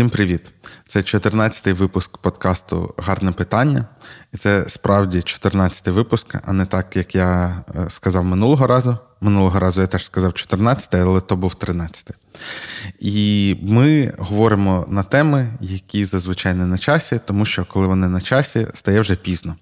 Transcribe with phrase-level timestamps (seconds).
[0.00, 0.52] Всім привіт!
[0.88, 3.84] Це 14-й випуск подкасту Гарне питання.
[4.32, 8.98] І це справді 14-й випуск, а не так, як я е, сказав минулого разу.
[9.20, 12.14] Минулого разу я теж сказав 14-й, але то був 13-й.
[13.00, 18.20] І ми говоримо на теми, які зазвичай не на часі, тому що коли вони на
[18.20, 19.56] часі, стає вже пізно.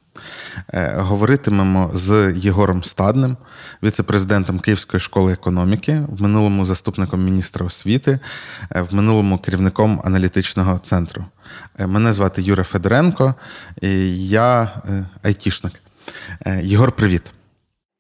[0.75, 3.37] Е, говоритимемо з Єгором Стадним,
[3.83, 8.19] віце-президентом Київської школи економіки, в минулому заступником міністра освіти,
[8.77, 11.25] е, в минулому керівником аналітичного центру.
[11.79, 13.35] Е, мене звати Юра Федоренко,
[13.83, 14.71] і я
[15.23, 15.73] айтішник.
[16.63, 17.23] Єгор, привіт.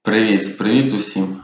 [0.02, 1.37] Привіт, привіт усім.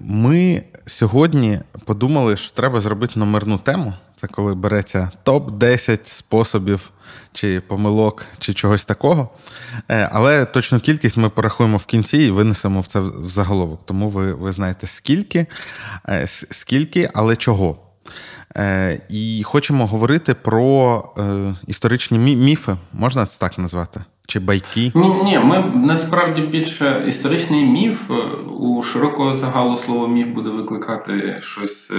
[0.00, 3.94] Ми сьогодні подумали, що треба зробити номерну тему.
[4.16, 6.90] Це коли береться топ-10 способів
[7.32, 9.28] чи помилок, чи чогось такого.
[9.88, 13.80] Е, але точну кількість ми порахуємо в кінці і винесемо в це в заголовок.
[13.86, 15.46] Тому ви ви знаєте, скільки,
[16.08, 17.76] е, скільки, але чого.
[18.56, 21.02] Е, і хочемо говорити про
[21.66, 24.04] історичні міфи, можна це так назвати?
[24.26, 24.92] Чи байки?
[24.94, 28.10] Ні, ні, ми насправді більше історичний міф
[28.60, 31.90] у широкого загалу слово міф буде викликати щось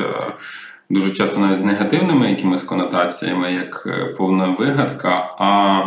[0.89, 5.35] дуже часто навіть з негативними якимись конотаціями, як е, повна вигадка.
[5.39, 5.79] А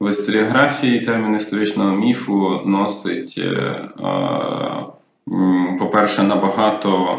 [0.00, 4.18] в історіографії термін історичного міфу носить, е, е,
[5.78, 7.18] по-перше, набагато.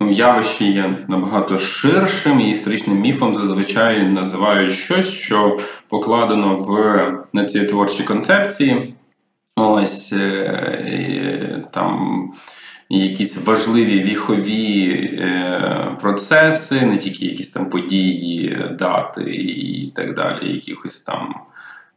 [0.00, 6.98] Ну, явище є набагато ширшим, і історичним міфом зазвичай називають щось, що покладено в
[7.32, 8.94] на ці творчі концепції.
[9.56, 10.14] Ось
[11.70, 12.30] там
[12.88, 21.00] якісь важливі віхові е, процеси, не тільки якісь там події, дати і так далі, якихось
[21.00, 21.34] там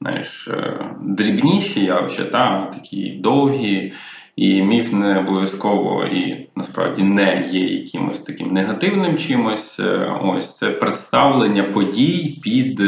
[0.02, 3.94] знаєш, е, дрібніші явища, та, такі довгі.
[4.36, 9.80] І міф не обов'язково і насправді не є якимось таким негативним чимось.
[9.80, 12.82] Е, ось це представлення подій під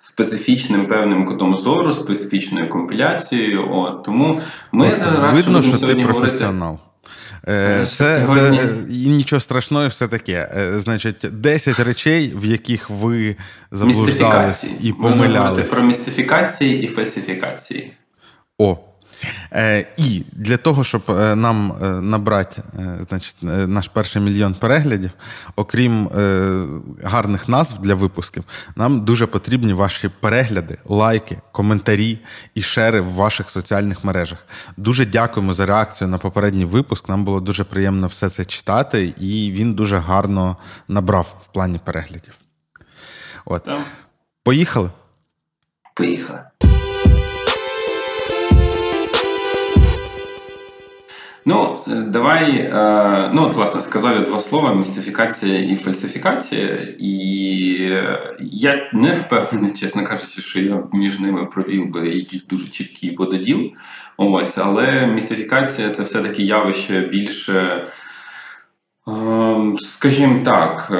[0.00, 3.72] специфічним певним кутом зору, специфічною компіляцією.
[3.72, 4.40] От Тому
[4.72, 6.68] ми От, видно, що ти професіонал.
[6.68, 6.82] Говорити.
[7.48, 10.50] Е, це, це нічого страшного, все таке.
[10.56, 13.36] Е, значить, 10 речей, в яких ви
[13.72, 15.70] заблуждались і помилялись.
[15.70, 17.92] Про містифікації і фальсифікації.
[18.58, 18.78] О,
[19.52, 22.62] Е, І для того, щоб е, нам е, набрати
[23.08, 25.10] значить, наш перший мільйон переглядів,
[25.56, 26.08] окрім
[27.04, 28.44] гарних назв для випусків,
[28.76, 32.18] нам дуже потрібні ваші перегляди, лайки, коментарі
[32.54, 34.38] і шери в ваших соціальних мережах.
[34.76, 37.08] Дуже дякуємо за реакцію на попередній випуск.
[37.08, 40.56] Нам було дуже приємно все це читати, і він дуже гарно
[40.88, 42.34] набрав в плані переглядів.
[43.44, 43.68] От.
[44.42, 44.90] Поїхали?
[45.94, 46.47] Поїхали.
[51.48, 56.94] Ну, е, давай, е, ну от, власне, сказав я два слова: містифікація і фальсифікація.
[56.98, 57.12] І
[58.40, 63.72] я не впевнений, чесно кажучи, що я між ними провів би якийсь дуже чіткий вододіл.
[64.16, 67.86] Ось, але містифікація це все-таки явище більше,
[69.06, 70.92] ем, скажімо так.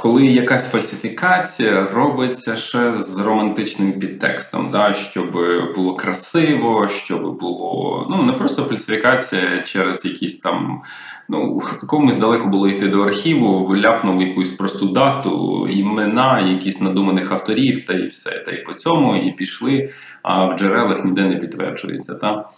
[0.00, 5.32] Коли якась фальсифікація робиться ще з романтичним підтекстом, да, щоб
[5.76, 10.82] було красиво, щоб було ну не просто фальсифікація через якісь там.
[11.28, 17.86] Ну, комусь далеко було йти до архіву, ляпнув якусь просту дату, імена, якісь надуманих авторів,
[17.86, 18.30] та і все.
[18.30, 19.88] Та й по цьому, і пішли,
[20.22, 22.14] а в джерелах ніде не підтверджується.
[22.14, 22.48] Та?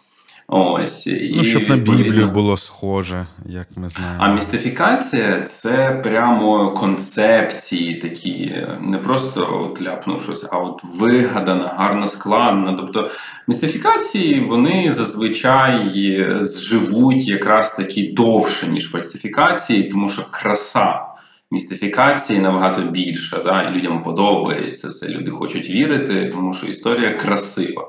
[0.53, 4.19] Ось ну, щоб на Біблію було схоже, як ми знаємо.
[4.19, 12.09] А містифікація це прямо концепції такі, не просто от ляпнув щось, а от вигадана, гарно
[12.09, 12.73] складна.
[12.73, 13.11] Тобто
[13.49, 15.89] містифікації вони зазвичай
[16.57, 21.01] живуть якраз таки довше, ніж фальсифікації, тому що краса.
[21.53, 25.09] Містифікації набагато більша, да, і людям подобається це.
[25.09, 27.87] Люди хочуть вірити, тому що історія красива.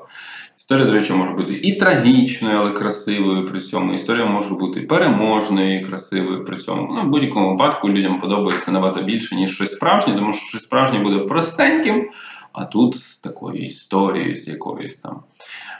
[0.71, 3.93] Історія, до речі, може бути і трагічною, але красивою при цьому.
[3.93, 6.93] Історія може бути переможною і красивою при цьому.
[6.95, 10.99] Ну, в будь-якому випадку людям подобається набагато більше, ніж щось справжнє, тому що щось справжнє
[10.99, 12.09] буде простеньким,
[12.53, 15.19] а тут з такою історією, з якоюсь там.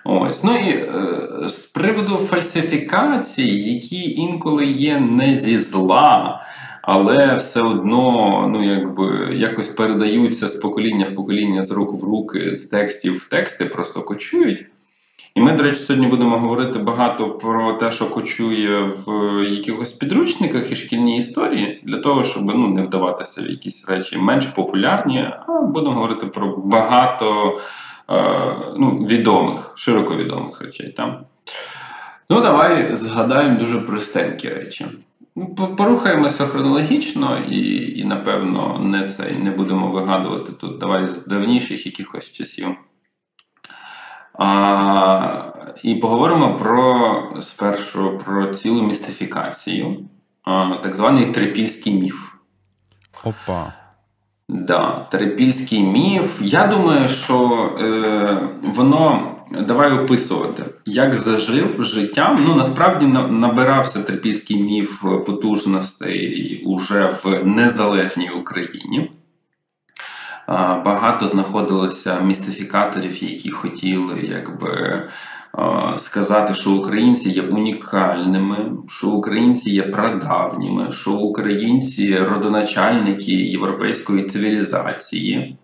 [0.06, 0.44] Ось.
[0.44, 6.42] Ну і е, з приводу фальсифікацій, які інколи є не зі зла.
[6.81, 12.56] Але все одно ну якби якось передаються з покоління в покоління з рук в руки,
[12.56, 14.66] з текстів в тексти, просто кочують.
[15.36, 19.10] І ми, до речі, сьогодні будемо говорити багато про те, що кочує в
[19.50, 24.45] якихось підручниках і шкільній історії, для того, щоб ну, не вдаватися в якісь речі менш
[24.45, 27.60] популярні, а будемо говорити про багато
[28.10, 28.24] е,
[28.78, 30.89] ну, відомих, широко відомих речей.
[30.89, 31.19] Там.
[32.30, 34.86] Ну, давай згадаємо дуже простенькі речі.
[35.78, 40.78] Порухаємося хронологічно і, і напевно, не це не будемо вигадувати тут.
[40.78, 42.68] Давай з давніших якихось часів.
[44.33, 45.44] А,
[45.83, 49.98] І поговоримо про спершу про цілу містифікацію,
[50.44, 52.31] а, так званий трипільський міф.
[53.24, 53.74] Опа.
[54.50, 56.42] Да, Трипільський міф.
[56.42, 62.39] Я думаю, що е, воно давай описувати, як зажив життям.
[62.48, 69.12] Ну насправді набирався трипільський міф потужностей уже в незалежній Україні.
[70.86, 75.03] Багато знаходилося містифікаторів, які хотіли якби
[75.98, 85.57] сказати, що українці є унікальними, що українці є прадавніми, що українці родоначальники європейської цивілізації.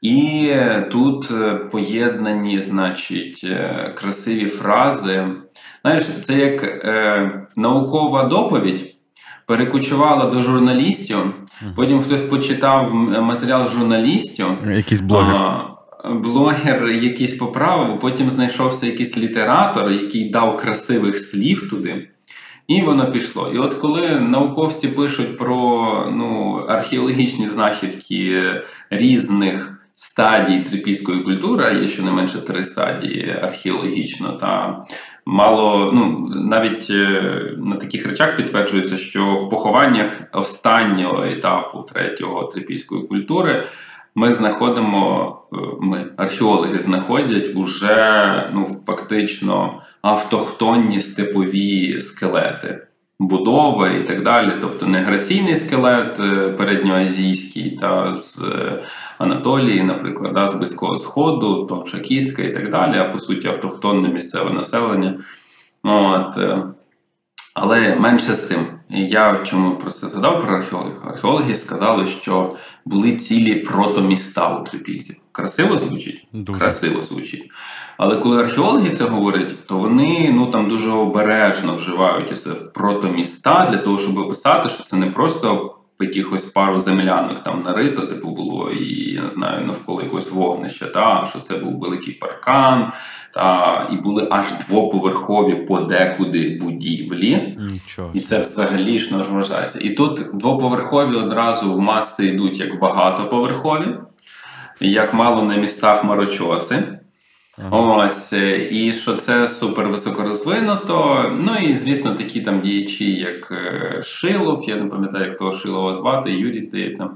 [0.00, 0.52] І
[0.90, 5.24] тут е, поєднані, значить, е, красиві фрази.
[5.82, 8.94] Знаєш, це як е, наукова доповідь
[9.46, 11.16] перекочувала до журналістів.
[11.74, 14.46] Потім хтось почитав матеріал журналістів.
[14.76, 15.64] Якийсь блогер.
[16.04, 22.08] Блогер якийсь поправив, потім знайшовся якийсь літератор, який дав красивих слів туди.
[22.68, 23.50] І воно пішло.
[23.54, 28.42] І от коли науковці пишуть про ну, археологічні знахідки
[28.90, 34.82] різних стадій трипільської культури, а є щонайменше три стадії археологічно, та
[35.30, 37.08] мало ну навіть е,
[37.56, 43.62] на таких речах підтверджується, що в похованнях останнього етапу третього трипільської культури.
[44.14, 52.86] Ми знаходимо, е, ми археологи знаходять уже ну фактично автохтонні степові скелети
[53.20, 54.52] будови і так далі.
[54.60, 58.84] Тобто не граційний скелет е, передньоазійський та з е,
[59.18, 64.08] Анатолії, наприклад, да, з Близького Сходу, тонша кістка і так далі, а по суті, автохтонне
[64.08, 65.18] місцеве населення.
[65.82, 66.36] От.
[66.38, 66.62] Е,
[67.54, 68.58] але менше з тим,
[68.90, 71.00] я чому про це згадав про археологів?
[71.04, 75.20] Археологи сказали, що були цілі протоміста у Трипільці.
[75.32, 76.26] Красиво звучить?
[76.32, 76.60] Дуже.
[76.60, 77.50] Красиво звучить.
[77.96, 83.68] Але коли археологи це говорять, то вони ну там дуже обережно вживають це в протоміста
[83.70, 88.70] для того, щоб описати, що це не просто якихось пару землянок там нарито, типу було,
[88.70, 92.92] і я не знаю, навколо якогось вогнища, та що це був великий паркан,
[93.34, 97.58] та і були аж двоповерхові подекуди будівлі.
[97.72, 98.10] Нічого.
[98.14, 99.78] І це взагалі ж вважається.
[99.82, 103.96] І тут двоповерхові одразу в маси йдуть як багатоповерхові,
[104.80, 106.82] як мало на містах марочоси.
[107.58, 107.96] Ага.
[108.06, 111.26] Ось, е, і що це супер високо розвинуто.
[111.38, 115.94] Ну і звісно, такі там діячі, як е, Шилов, я не пам'ятаю, як того Шилова
[115.94, 117.10] звати, Юрій здається.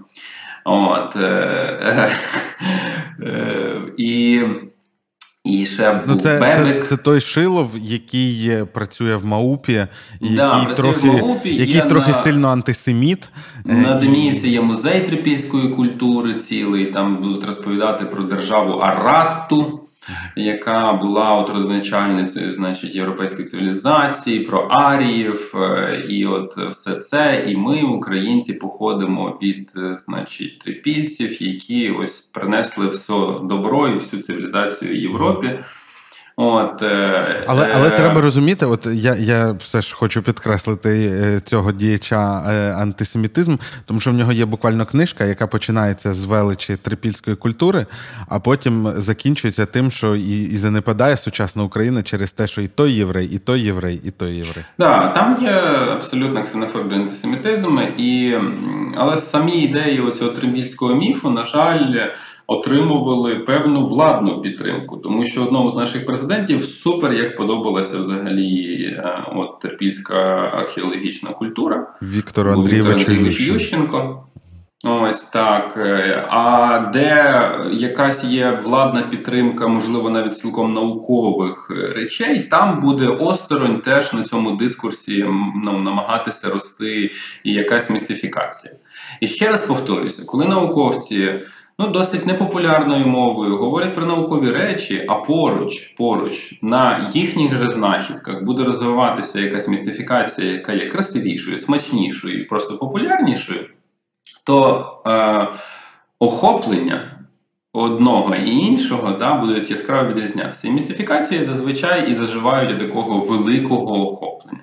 [0.64, 2.16] От, е,
[3.96, 4.42] і
[5.44, 6.82] і ще ну, це, Бебек.
[6.82, 9.86] Це, це той Шилов, який працює в Маупі,
[10.20, 13.28] і да, який трохи Маупі, який трохи на, сильно антисеміт.
[13.64, 16.84] На Деміївці є музей трипільської культури цілий.
[16.84, 19.80] Там будуть розповідати про державу Аратту
[20.36, 27.44] яка була от родоначальницею значить, європейської цивілізації, про аріїв, е, і от все це.
[27.48, 33.12] І ми, українці, походимо від е, значить, трипільців, які ось принесли все
[33.42, 35.58] добро і всю цивілізацію Європі.
[36.36, 41.40] От, е, Але але е, треба розуміти, от я я все ж хочу підкреслити е,
[41.40, 42.16] цього діяча
[42.78, 47.86] антисемітизм, тому що в нього є буквально книжка, яка починається з величі трипільської культури,
[48.28, 52.92] а потім закінчується тим, що і і занепадає сучасна Україна через те, що і той
[52.92, 54.64] єврей, і той єврей, і той єврей.
[54.78, 55.52] Да, там є
[55.92, 58.38] абсолютно ксенофобія антисемітизм, і
[58.96, 61.94] але самі ідеї цього трипільського міфу, на жаль
[62.46, 69.24] отримували певну владну підтримку, тому що одному з наших президентів супер як подобалася взагалі е,
[69.34, 70.14] от терпільська
[70.54, 74.24] археологічна культура Віктор Андрійович Ющенко.
[74.86, 75.74] Ось так.
[75.76, 83.06] Е, а де якась є владна підтримка, можливо, навіть цілком наукових е, речей, там буде
[83.06, 85.26] осторонь теж на цьому дискурсі
[85.64, 87.10] ну, намагатися рости
[87.44, 88.74] і якась містифікація.
[89.20, 91.32] І ще раз повторюся, коли науковці
[91.78, 98.44] ну, досить непопулярною мовою, говорять про наукові речі, а поруч поруч на їхніх же знахідках
[98.44, 103.60] буде розвиватися якась містифікація, яка є красивішою, смачнішою і просто популярнішою,
[104.44, 105.48] то е,
[106.18, 107.10] охоплення.
[107.76, 110.68] Одного і іншого да, будуть яскраво відрізнятися.
[110.68, 114.60] І містифікації зазвичай і заживають до такого великого охоплення.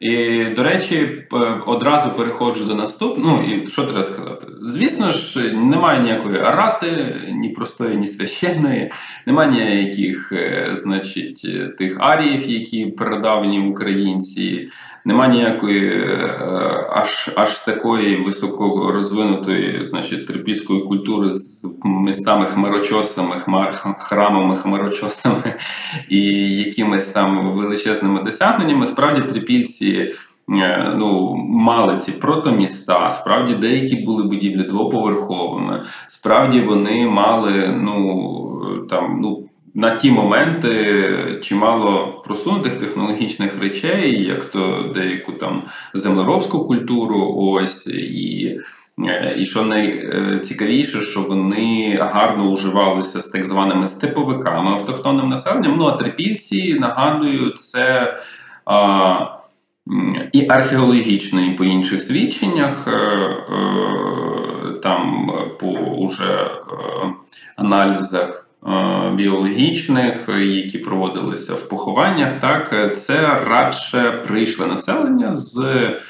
[0.00, 1.08] І, до речі,
[1.66, 3.44] одразу переходжу до наступного.
[3.46, 4.46] Ну і що треба сказати?
[4.62, 8.92] Звісно ж, немає ніякої арати, ні простої, ні священної,
[9.26, 11.46] немає ніяких, е, значить,
[11.78, 14.68] тих аріїв, які передавні українці,
[15.06, 23.94] немає ніякої е, аж аж такої високо розвинутої, значить, трипільської культури з містами хмарочосами, хмар,
[23.98, 25.54] храмами, хмарочосами
[26.08, 26.20] і
[26.56, 28.86] якимись там величезними досягненнями.
[28.86, 30.12] Справді трипільці.
[30.50, 35.84] Е, ну, мали ці протоміста, справді деякі були будівлі двоповерховими.
[36.08, 44.92] Справді вони мали ну там ну на ті моменти чимало просунутих технологічних речей, як то
[44.94, 45.62] деяку там
[45.94, 48.58] землеробську культуру, ось і.
[49.36, 55.76] І що найцікавіше, що вони гарно уживалися з так званими степовиками автохтонним населенням.
[55.78, 58.16] Ну а трипільці нагадую, це
[58.64, 59.26] а,
[60.32, 65.66] і археологічно, і по інших свідченнях, е, е, там по
[65.98, 66.50] уже
[67.56, 68.45] аналізах Е,
[69.14, 76.00] біологічних, які проводилися в похованнях, так це радше прийшле населення з е,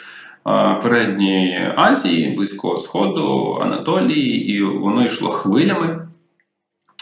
[0.83, 6.09] передньої Азії, Близького Сходу, Анатолії, і воно йшло хвилями.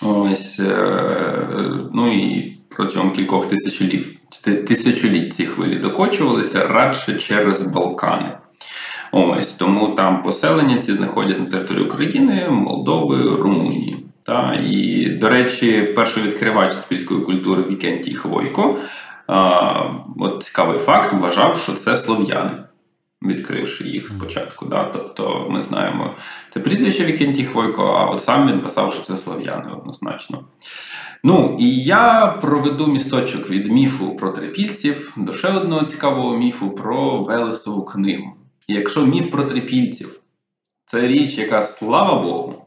[0.02, 8.38] Ось, е, ну і протягом кількох тисячоліть, тисячоліть ці хвилі докочувалися радше через Балкани.
[9.12, 14.03] Ось тому там поселення ці знаходять на території України, Молдови, Румунії.
[14.24, 18.78] Та, І, до речі, перший відкривач типільської культури Вікентій Хвойко,
[19.26, 19.82] а,
[20.18, 22.50] от цікавий факт, вважав, що це слов'яни,
[23.22, 24.66] відкривши їх спочатку.
[24.66, 24.84] Да?
[24.84, 26.14] Тобто ми знаємо
[26.50, 30.44] це прізвище Вікентій Хвойко, а от сам він писав, що це слов'яни однозначно.
[31.24, 37.18] Ну, і я проведу місточок від міфу про трипільців до ще одного цікавого міфу про
[37.22, 38.32] Велесову книгу.
[38.68, 40.20] І якщо міф про трипільців
[40.86, 42.63] це річ, яка, слава Богу,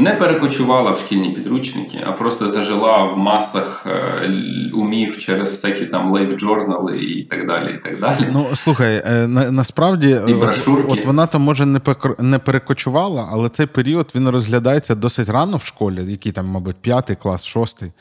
[0.00, 4.32] не перекочувала в шкільні підручники, а просто зажила в масах е,
[4.74, 7.70] умів через всякі там лейф-джорнали і так далі.
[7.74, 8.28] і так далі.
[8.32, 11.80] Ну слухай, е, на, насправді і от, от вона там може не
[12.18, 17.16] не перекочувала, але цей період він розглядається досить рано в школі, який там, мабуть, п'ятий
[17.16, 17.92] клас, шостий.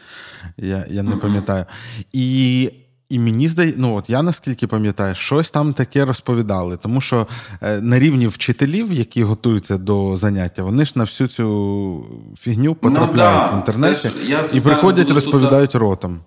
[0.58, 1.66] Я я не пам'ятаю.
[2.14, 2.72] І
[3.10, 6.78] і мені здається, ну от я наскільки пам'ятаю, щось там таке розповідали.
[6.78, 7.28] Тому що
[7.62, 12.06] е, на рівні вчителів, які готуються до заняття, вони ж на всю цю
[12.40, 13.56] фігню потрапляють ну, да.
[13.56, 14.14] в інтернеті ж,
[14.54, 15.80] і приходять, розповідають суто...
[15.80, 16.20] ротом.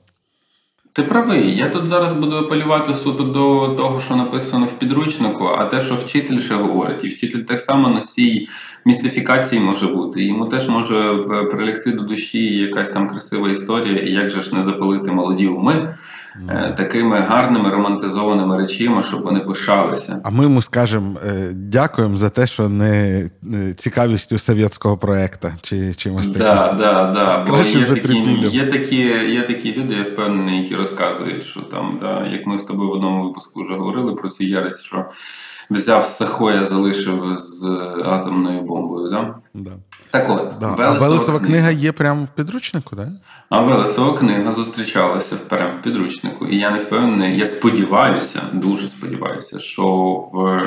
[0.95, 5.65] Ти правий, я тут зараз буду апелювати суто до того, що написано в підручнику, а
[5.65, 8.49] те, що вчитель ще говорить, і вчитель так само носій
[8.85, 10.25] містифікації може бути.
[10.25, 14.55] Йому теж може е, прилягти до душі якась там красива історія, і як же ж
[14.55, 15.95] не запалити молоді уми.
[16.49, 20.21] Е, такими гарними романтизованими речима, щоб вони пишалися.
[20.25, 23.31] А ми йому скажемо е, дякуємо за те, що не
[23.77, 26.43] цікавістю совєтського проекту чи чимось таким.
[26.43, 27.45] Да, да, да.
[27.49, 28.97] Бо є такі, є, такі,
[29.33, 32.93] є такі люди, я впевнений, які розказують, що там, да, як ми з тобою в
[32.93, 35.05] одному випуску вже говорили про цю ярость, що
[35.71, 37.65] взяв Сахоя, залишив з
[38.05, 39.11] атомною бомбою.
[39.11, 39.35] Да?
[39.55, 39.73] Да.
[40.13, 40.67] Так от, да.
[40.67, 41.55] Велесова, а Велесова книга.
[41.55, 43.09] книга є прямо в підручнику, так?
[43.09, 43.13] Да?
[43.49, 46.47] А Велесова книга зустрічалася прямо в підручнику.
[46.47, 49.85] І я не впевнений, я сподіваюся, дуже сподіваюся, що
[50.33, 50.61] в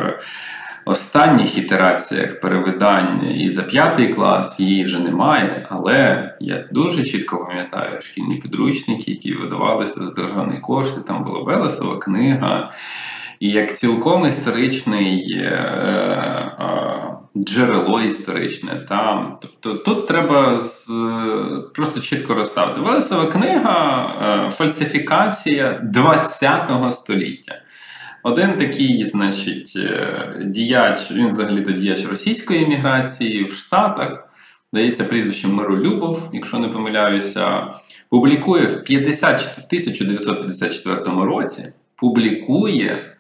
[0.85, 5.67] останніх ітераціях перевидань і за п'ятий клас її вже немає.
[5.69, 11.01] Але я дуже чітко пам'ятаю шкільні підручники, які видавалися за державні кошти.
[11.07, 12.71] Там була Велесова книга.
[13.39, 15.45] І як цілком історичний е,
[16.59, 16.95] е,
[17.37, 18.71] джерело історичне.
[18.89, 19.31] Та?
[19.41, 20.87] Тобто тут треба з,
[21.73, 22.81] просто чітко розставити.
[22.81, 27.61] Велесова книга е, фальсифікація ХХ століття.
[28.23, 34.29] Один такий, значить, е, діяч, він взагалі-то діяч російської еміграції в Штатах,
[34.73, 37.67] дається прізвище Миролюбов, якщо не помиляюся,
[38.09, 39.35] публікує в 50,
[39.69, 43.14] 1954 році, публікує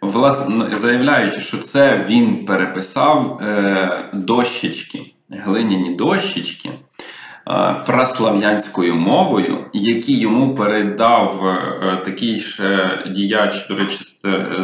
[0.00, 6.74] власне заявляючи, що це він переписав е, дощечки, глиняні дощечки е,
[7.86, 14.04] праслав'янською мовою, які йому передав е, такий ж діяч, до речі,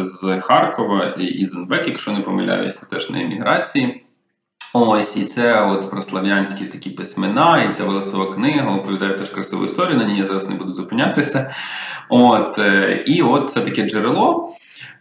[0.01, 4.03] з Харкова і Ізенбек, якщо не помиляюся, теж на еміграції.
[4.75, 9.97] Ось, і це от прослав'янські такі письмена, і ця Велесова книга оповідає теж красиву історію,
[9.97, 11.51] на ній я зараз не буду зупинятися.
[12.09, 14.49] От, е, І от це таке джерело.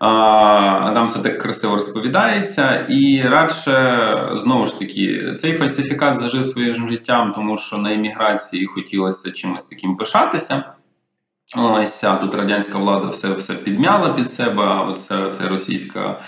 [0.03, 7.33] Адам все так красиво розповідається, і радше знову ж таки цей фальсифікат зажив своїм життям,
[7.33, 10.65] тому що на еміграції хотілося чимось таким пишатися.
[11.57, 14.63] Ось а тут радянська влада все все підмяла під себе.
[14.65, 16.21] А оце, це російська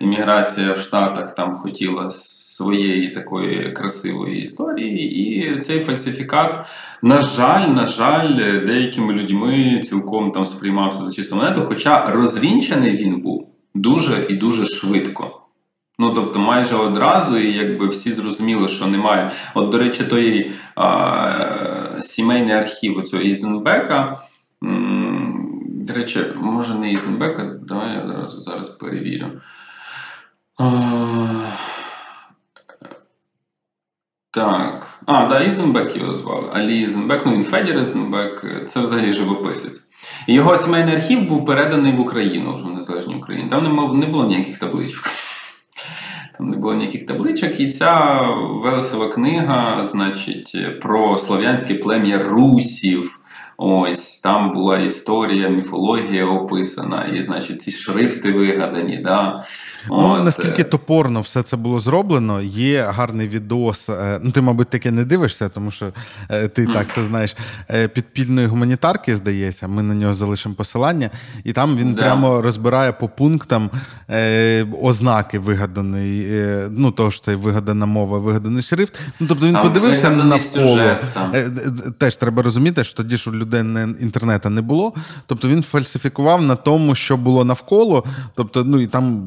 [0.00, 2.10] імміграція в Штатах там хотіла
[2.56, 6.66] своєї такої красивої історії, і цей фальсифікат,
[7.02, 13.20] на жаль, на жаль, деякими людьми цілком там сприймався за чисту монету, хоча розвінчений він
[13.20, 15.40] був дуже і дуже швидко.
[15.98, 19.30] Ну, тобто, майже одразу, і якби всі зрозуміли, що немає.
[19.54, 24.16] От, до речі, той а, сімейний архів цього Ізенбека.
[25.68, 29.26] До речі, може не Ізенбека, давай я зараз зараз перевірю.
[30.58, 30.66] А,
[34.34, 34.98] так.
[35.06, 36.48] А, да, Ізенбек його звали.
[36.52, 39.80] Алі Ізенбек, ну він Федір Ізенбек, це взагалі живописець.
[40.26, 43.50] його сімейний архів був переданий в Україну вже в Незалежній Україні.
[43.50, 43.64] Там
[44.00, 45.04] не було ніяких табличок.
[46.38, 47.60] Там не було ніяких табличок.
[47.60, 48.20] І ця
[48.64, 53.20] Велесова книга, значить, про слов'янське плем'я русів.
[53.56, 58.96] Ось там була історія, міфологія описана, і, значить, ці шрифти вигадані.
[58.96, 59.44] Да?
[59.90, 60.24] Ну.
[60.24, 63.88] Наскільки е, топорно все це було зроблено, є гарний відос.
[63.88, 65.92] Е, ну, ти, мабуть, таке не дивишся, тому що
[66.30, 67.36] е, ти так це знаєш.
[67.94, 71.10] Підпільної гуманітарки, здається, ми на нього залишимо посилання,
[71.44, 72.02] і там він да.
[72.02, 73.70] прямо розбирає по пунктам
[74.10, 79.00] е, ознаки вигаданої, е, ну, того ж це вигадана мова, вигаданий шрифт.
[79.20, 80.90] Ну, Тобто він там подивився навколо.
[81.98, 83.60] Теж треба розуміти, що тоді ж у людей
[84.00, 84.92] інтернету не було.
[85.26, 88.04] Тобто він фальсифікував на тому, що було навколо.
[88.34, 89.22] Тобто, ну і там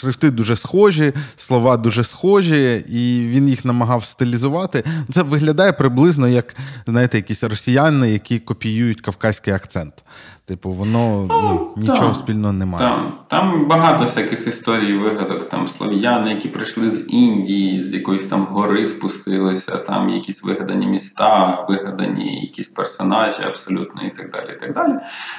[0.00, 4.84] шрифти дуже схожі, слова дуже схожі, і він їх намагав стилізувати.
[5.12, 6.54] Це виглядає приблизно як
[6.86, 9.94] знаєте, якісь росіяни, які копіюють кавказький акцент.
[10.50, 12.88] Типу, воно ну, нічого спільного немає.
[12.88, 18.46] Там там багато всяких історій, вигадок, там слов'яни, які прийшли з Індії, з якоїсь там
[18.50, 24.56] гори спустилися, там якісь вигадані міста, вигадані якісь персонажі, абсолютно і так далі.
[24.56, 24.92] і так далі.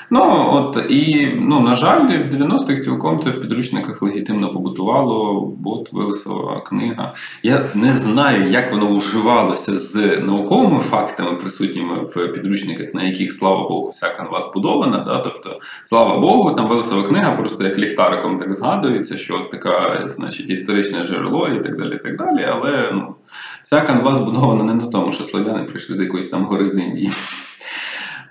[0.10, 5.84] Ну, от, І, ну, на жаль, в 90-х цілком це в підручниках легітимно побутувало, бо
[5.92, 7.14] Велесова книга.
[7.44, 13.70] Я не знаю, як воно уживалося з науковими фактами, присутніми в підручниках, на яких, слава
[13.70, 15.01] Богу, вся канва збудована.
[15.06, 15.18] Да?
[15.18, 21.04] Тобто, слава Богу, там Велесова книга просто як ліхтариком так згадується, що така, значить, історичне
[21.04, 21.96] джерело і так далі.
[21.96, 22.48] і так далі.
[22.52, 23.16] Але ну,
[23.64, 27.12] вся канва збудована не на тому, що слов'яни прийшли з якоїсь там гори з Індії.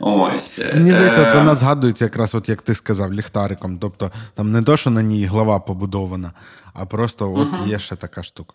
[0.01, 0.59] Ось.
[0.75, 3.79] Мені здається, от вона згадується якраз, от як ти сказав, ліхтариком.
[3.79, 6.33] Тобто там не то, що на ній глава побудована,
[6.75, 7.69] а просто от uh-huh.
[7.69, 8.55] є ще така штука.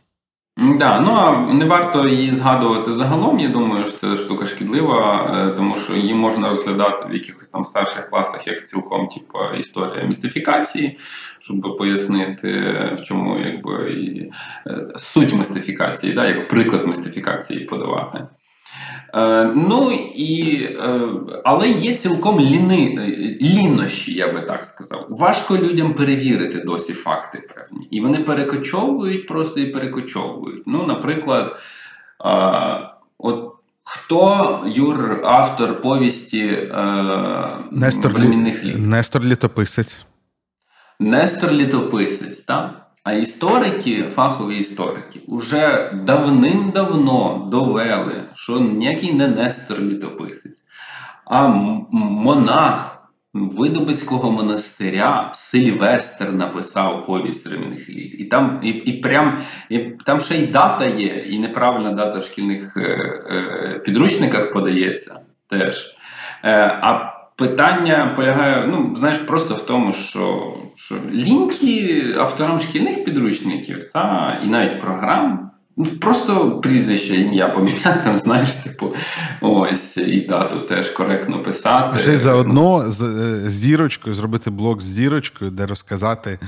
[0.57, 3.39] Да, ну а не варто її згадувати загалом.
[3.39, 7.63] Я думаю, що це штука шкідлива, е, тому що її можна розглядати в якихось там
[7.63, 10.99] старших класах як цілком, типу, історія містифікації,
[11.39, 12.49] щоб пояснити,
[12.97, 13.91] в чому якби
[14.67, 18.27] е, суть містифікації, да, як приклад містифікації подавати.
[19.15, 20.99] Е, ну і, е,
[21.43, 22.97] Але є цілком ліни,
[23.41, 25.05] лінощі, я би так сказав.
[25.09, 27.87] Важко людям перевірити досі факти певні.
[27.91, 30.63] І вони перекочовують просто і перекочовують.
[30.65, 31.59] Ну, наприклад,
[32.25, 32.29] е,
[33.17, 33.51] от
[33.83, 36.45] хто Юр, автор повісті
[37.71, 38.75] Нестор, времінних літ?
[38.77, 39.99] Нестор Літописець.
[40.99, 42.84] Нестор Літописець, так?
[43.05, 50.61] А історики, фахові історики, уже давним-давно довели, що ніякий не Нестор літописець,
[51.25, 51.47] а
[51.91, 52.91] монах
[53.33, 58.15] Видобицького монастиря Сильвестр написав повість ремінних літ.
[58.19, 59.37] І там і, і прям,
[59.69, 65.19] і там ще й дата є, і неправильна дата в шкільних е, е, підручниках подається
[65.49, 65.95] теж.
[66.43, 70.53] Е, а питання полягає, ну, знаєш, просто в тому, що
[70.85, 75.51] що ліньки авторам шкільних підручників та і навіть програм.
[75.77, 78.93] Ну, Просто прізвище ім'я поміняти, там, знаєш, типу,
[79.41, 81.93] ось і дату теж коректно писати.
[81.95, 86.39] А ще й заодно з зірочкою зробити блок з зірочкою, де розказати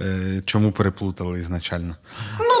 [0.00, 1.94] Е, чому переплутали изначально?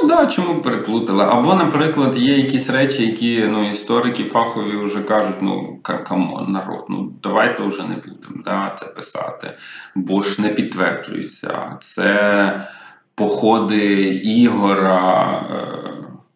[0.02, 1.24] Ну да, чому переплутали.
[1.24, 6.84] Або, наприклад, є якісь речі, які ну, історики фахові вже кажуть: ну come on, народ,
[6.88, 9.50] ну давайте вже не будемо да, це писати,
[9.94, 11.76] бо ж не підтверджується.
[11.80, 12.66] Це
[13.14, 15.66] походи Ігора, е,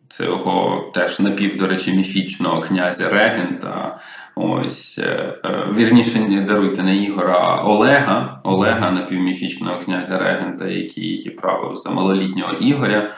[0.08, 3.98] цього теж напів, до речі, міфічного князя Регента.
[4.34, 6.18] Ось е, е, вірніше
[6.48, 13.14] даруйте не Ігора, а Олега, Олега напівміфічного князя Регента, який правив за малолітнього Ігоря.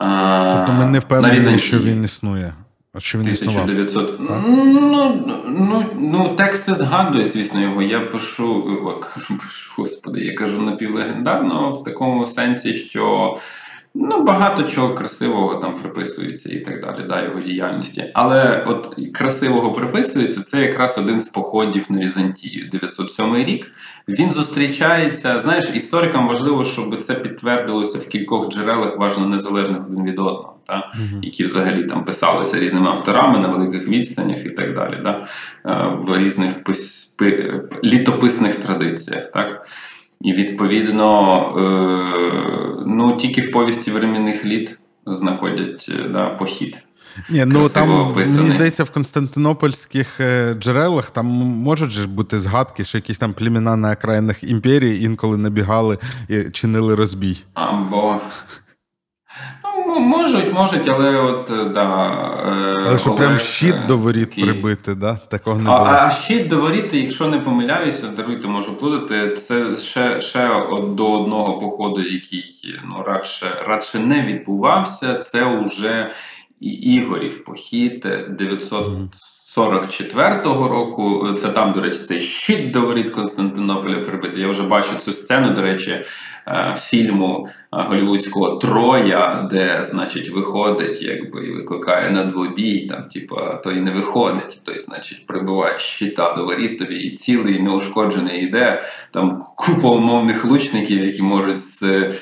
[0.00, 2.54] Тобто ми не впевнені, що він існує.
[2.92, 4.10] А що він 1900...
[4.10, 4.44] існував?
[4.48, 5.14] Ну,
[5.48, 7.82] ну, ну, тексти згадують, звісно, його.
[7.82, 9.34] Я пишу, о, кажу,
[9.76, 13.36] господи, я кажу напівлегендарно в такому сенсі, що
[13.94, 18.04] Ну, багато чого красивого там приписується і так далі, да, його діяльності.
[18.14, 23.72] Але от красивого приписується це якраз один з походів на Візантію, 907 рік.
[24.08, 25.40] Він зустрічається.
[25.40, 30.74] Знаєш, історикам важливо, щоб це підтвердилося в кількох джерелах, важно незалежних один від одного, та,
[30.74, 35.26] uh які взагалі там писалися різними авторами на великих відстанях і так далі, да,
[35.66, 37.14] е, в різних пис...
[37.84, 39.30] літописних традиціях.
[39.30, 39.66] так.
[40.20, 46.78] І відповідно, е, ну тільки в повісті временних літ знаходять е, да, похід.
[47.30, 48.40] Ні, ну там описаний.
[48.40, 53.76] мені здається, в константинопольських е, джерелах там можуть же бути згадки, що якісь там племена
[53.76, 57.38] на окраїнах імперії інколи набігали і чинили розбій.
[57.54, 58.20] Або
[59.98, 62.06] Можуть, можуть, але от е, да.
[62.46, 64.44] Е, але що прям щит до воріт такий...
[64.44, 65.14] прибити, да?
[65.14, 65.76] Такого не було.
[65.76, 70.48] А, а щит до воріт, якщо не помиляюся, даруйте, можу плутати, це ще ще
[70.96, 72.44] до одного походу, який
[72.84, 75.14] ну, радше радше не відбувався.
[75.14, 76.10] Це вже
[76.60, 81.28] Ігорів похід 944 року.
[81.40, 84.40] Це там, до речі, цей щит до воріт Константинополя прибити.
[84.40, 85.94] Я вже бачу цю сцену, до речі.
[86.48, 93.36] Е, фільму е, голівудського Троя, де, значить, виходить, якби і викликає на двобій, там, типу,
[93.64, 98.82] той не виходить, той, значить, прибиває щита до воріт тобі, і цілий неушкоджений йде.
[99.10, 102.12] Там купа умовних лучників, які можуть з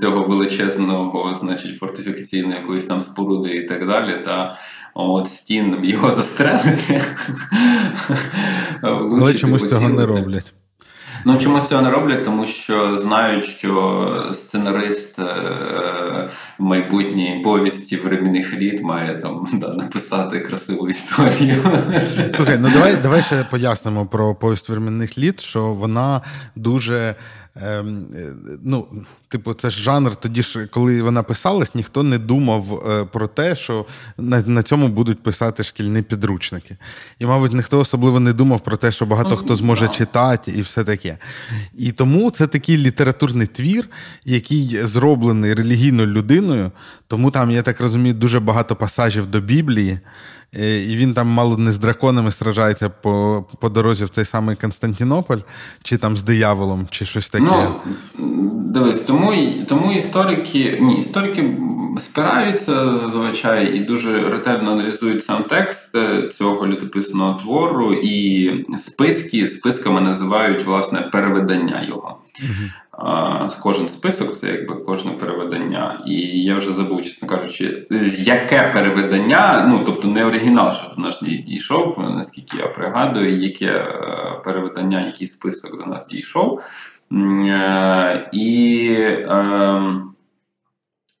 [0.00, 4.22] цього величезного, значить, фортифікаційної якоїсь там споруди і так далі.
[4.24, 4.58] Та
[4.94, 7.02] От стін його застрелити.
[8.82, 10.52] Але чомусь цього не роблять.
[11.24, 15.24] Ну чомусь цього не роблять, тому що знають, що сценарист е,
[16.58, 21.56] майбутньої повісті временних літ має там да, написати красиву історію.
[22.36, 26.20] Слухай, ну давай давай ще пояснимо про повість временних літ, що вона
[26.56, 27.14] дуже.
[27.56, 28.86] Ем, е, ну,
[29.28, 33.56] Типу, це ж жанр, тоді ж, коли вона писалась, ніхто не думав е, про те,
[33.56, 33.86] що
[34.18, 36.76] на на цьому будуть писати шкільні підручники.
[37.18, 40.84] І, мабуть, ніхто особливо не думав про те, що багато хто зможе читати і все
[40.84, 41.18] таке.
[41.74, 43.88] І тому це такий літературний твір,
[44.24, 46.70] який зроблений релігійною людиною,
[47.06, 49.98] тому там, я так розумію, дуже багато пасажів до Біблії.
[50.56, 54.56] Е, і він там мало не з драконами сражається по по дорозі в цей самий
[54.56, 55.38] Константинополь,
[55.82, 57.44] чи там з дияволом, чи щось таке.
[57.44, 57.80] Ну,
[58.72, 59.32] Дивись, тому
[59.68, 61.56] тому історики ні, історики
[61.98, 70.00] спираються зазвичай і дуже ретельно аналізують сам текст е, цього літописного твору, і списки списками
[70.00, 72.18] називають власне переведення його.
[73.62, 76.02] Кожен список це якби кожне переведення.
[76.06, 77.86] І я вже забув, чесно кажучи,
[78.18, 84.40] яке переведення, ну тобто не оригінал, що до нас дійшов, наскільки я пригадую, яке е,
[84.44, 86.62] переведення, який список до нас дійшов.
[87.12, 88.96] Е, і
[89.28, 90.14] ем,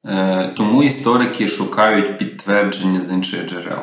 [0.06, 3.78] е, тому історики шукають підтвердження з інших джерел.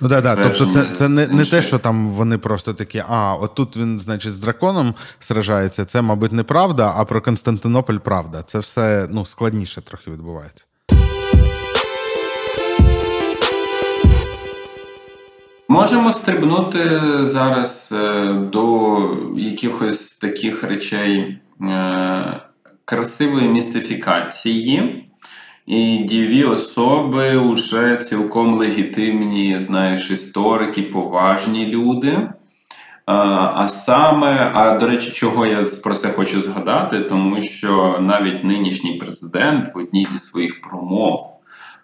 [0.00, 0.36] Ну да, да.
[0.36, 4.00] Тобто це це не не те, що там вони просто такі, а от тут він,
[4.00, 5.84] значить, з драконом сражається.
[5.84, 8.42] Це, мабуть, неправда, а про Константинополь правда.
[8.42, 10.64] Це все ну, складніше трохи відбувається.
[15.68, 18.98] Можемо стрибнути зараз е, до
[19.36, 22.40] якихось таких речей е,
[22.84, 25.04] красивої містифікації.
[25.66, 32.28] І діві особи вже цілком легітимні, знаєш, історики, поважні люди.
[33.06, 38.92] А саме, а до речі, чого я про це хочу згадати, тому що навіть нинішній
[38.92, 41.20] президент в одній зі своїх промов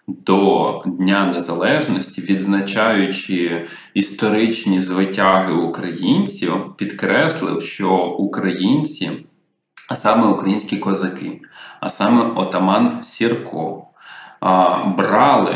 [0.07, 9.11] до Дня Незалежності, відзначаючи історичні звитяги українців, підкреслив, що українці,
[9.89, 11.41] а саме українські козаки,
[11.79, 13.87] а саме отаман Сірко,
[14.97, 15.55] брали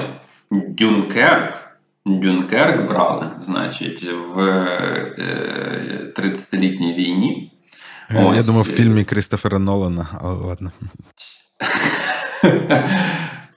[0.51, 1.59] Дюнкерк.
[2.05, 4.39] Дюнкерк брали, значить, в
[6.17, 7.51] 30-літній е, війні.
[8.11, 8.45] Е, я Ось.
[8.45, 10.71] думав, в фільмі Крістофера Нолана, але ладно.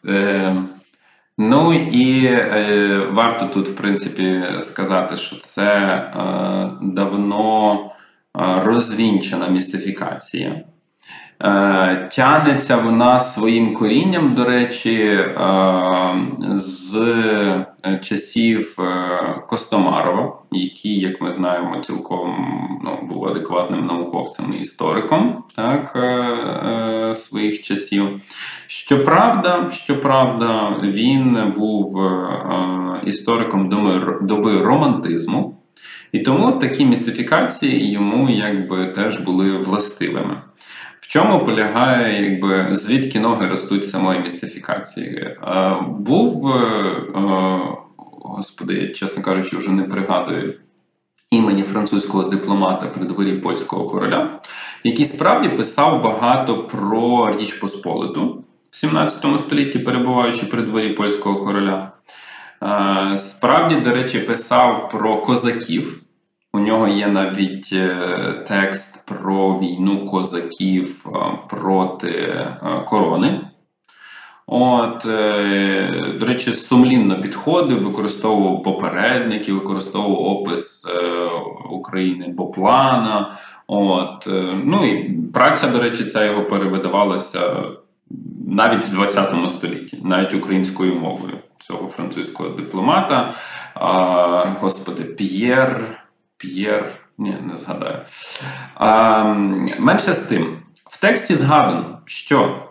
[1.38, 6.12] Ну і е, варто тут, в принципі, сказати, що це е,
[6.83, 10.64] давно е, розвінчена містифікація.
[11.40, 15.27] Е, Тянеться вона своїм корінням, до речі, е,
[16.53, 16.95] з
[18.03, 22.37] часів е, Костомарова, який, як ми знаємо, цілком
[22.85, 25.99] ну, був адекватним науковцем і істориком так,
[27.16, 28.05] своїх часів.
[28.66, 32.01] Щоправда, щоправда, він був
[33.05, 33.69] істориком
[34.23, 35.57] доби романтизму,
[36.12, 40.42] і тому такі містифікації йому якби теж були властивими.
[41.07, 45.37] В чому полягає, якби звідки ноги ростуть самої містифікації?
[45.88, 46.53] Був,
[48.25, 50.55] господи, я, чесно кажучи, вже не пригадую
[51.31, 54.40] імені французького дипломата при дворі польського короля,
[54.85, 61.92] який справді писав багато про Річ Посполиту в 17 столітті, перебуваючи при дворі польського короля.
[63.16, 66.03] Справді, до речі, писав про козаків.
[66.57, 67.95] У нього є навіть е,
[68.49, 73.40] текст про війну козаків е, проти е, корони.
[74.47, 75.03] От,
[76.19, 80.85] До речі, сумлінно підходив, використовував попередники, використовував опис
[81.71, 83.37] України Боплана.
[83.66, 84.29] От,
[84.64, 87.40] Ну і праця, до речі, ця його перевидавалася
[88.47, 93.35] навіть в 20 столітті, навіть українською мовою цього французького дипломата.
[94.61, 95.81] Господи, П'єр.
[96.38, 97.99] П'єр, ні, не згадаю.
[98.75, 99.25] А,
[99.79, 100.59] Менше з тим,
[100.90, 102.62] в тексті згадано, що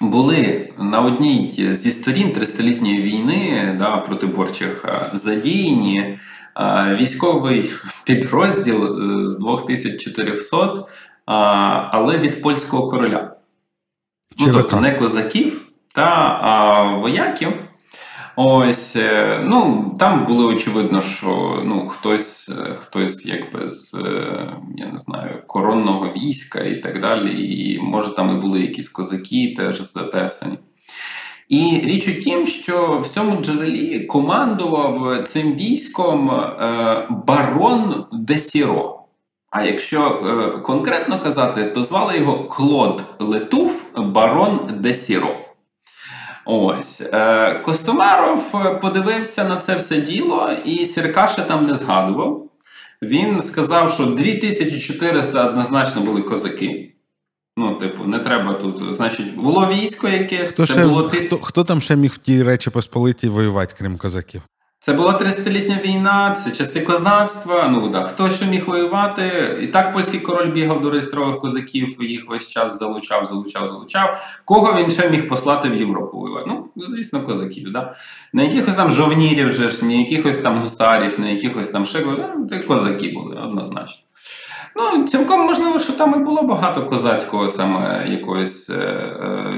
[0.00, 6.18] були на одній зі сторін тристолітньої війни да, протиборчих задіяні
[6.54, 7.72] а, військовий
[8.04, 10.86] підрозділ е, з 2400,
[11.26, 11.34] а,
[11.92, 13.36] але від польського короля.
[14.38, 15.60] Ну, тобто не козаків
[15.94, 17.52] та а, вояків.
[18.40, 24.86] Ось, е, ну там було очевидно, що ну хтось, е, хтось якби з е, я
[24.86, 27.54] не знаю коронного війська і так далі.
[27.54, 30.58] І може там і були якісь козаки, теж затесані.
[31.48, 36.26] І річ у тім, що в цьому джерелі командував цим військом
[37.10, 39.04] барон Де Сіро.
[39.50, 40.22] А якщо
[40.64, 45.47] конкретно казати, то звали його Клод Летуф, барон Де Сіро.
[46.50, 52.50] Ось е, Костомаров е, подивився на це все діло, і Сірка ж там не згадував.
[53.02, 56.94] Він сказав, що 2400 однозначно були козаки.
[57.56, 58.94] Ну, типу, не треба тут.
[58.94, 60.48] Значить, було військо якесь.
[60.48, 63.98] Хто це ще, було хто, хто там ще міг в тій речі Посполитій воювати, крім
[63.98, 64.42] козаків?
[64.88, 67.68] Це була 30-літня війна, це часи козацтва.
[67.68, 69.22] Ну да, хто ще міг воювати?
[69.62, 74.40] І так польський король бігав до реєстрових козаків, їх весь час залучав, залучав, залучав.
[74.44, 76.50] Кого він ще міг послати в Європу воювати?
[76.50, 77.72] Ну, звісно, козаків.
[77.72, 77.96] Да?
[78.32, 82.58] Не якихось там жовнірів, вже ж, не якихось там гусарів, не якихось там ну, це
[82.58, 84.07] козаки були однозначно.
[84.76, 89.52] Ну, цілком можливо, що там і було багато козацького саме якогось е, е,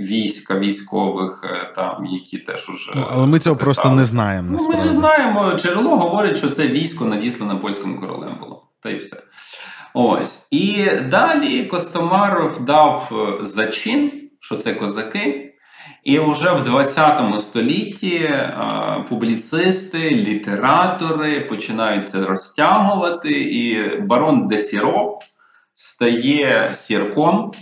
[0.00, 2.92] війська, військових, е, там, які теж уже.
[2.96, 3.74] Ну, але ми цього писали.
[3.74, 4.48] просто не знаємо.
[4.50, 5.52] Ну, Ми не знаємо.
[5.56, 8.68] Джерело говорить, що це військо надіслане польським королем було.
[8.82, 9.16] Та й все.
[9.94, 10.46] Ось.
[10.50, 15.49] І далі Костомаров дав зачин, що це козаки.
[16.04, 25.18] І вже в 20 столітті а, публіцисти, літератори починають це розтягувати, і барон Десіро
[25.74, 27.52] стає сірком.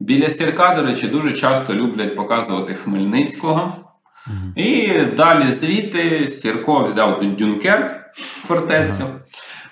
[0.00, 3.84] Біля сірка, до речі, дуже часто люблять показувати Хмельницького.
[4.56, 9.04] І далі звідти Сірко взяв Дюнкерк фортецю.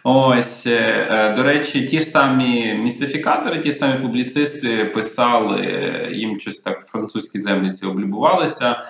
[0.04, 5.68] Ось, е, е, до речі, ті ж самі містифікатори, ті ж самі публіцисти писали,
[6.12, 8.84] їм щось так французькі землі облюбувалися,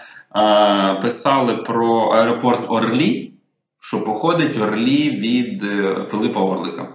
[1.03, 3.33] писали про аеропорт Орлі,
[3.81, 6.89] що походить Орлі від е, Пилипа Орлика.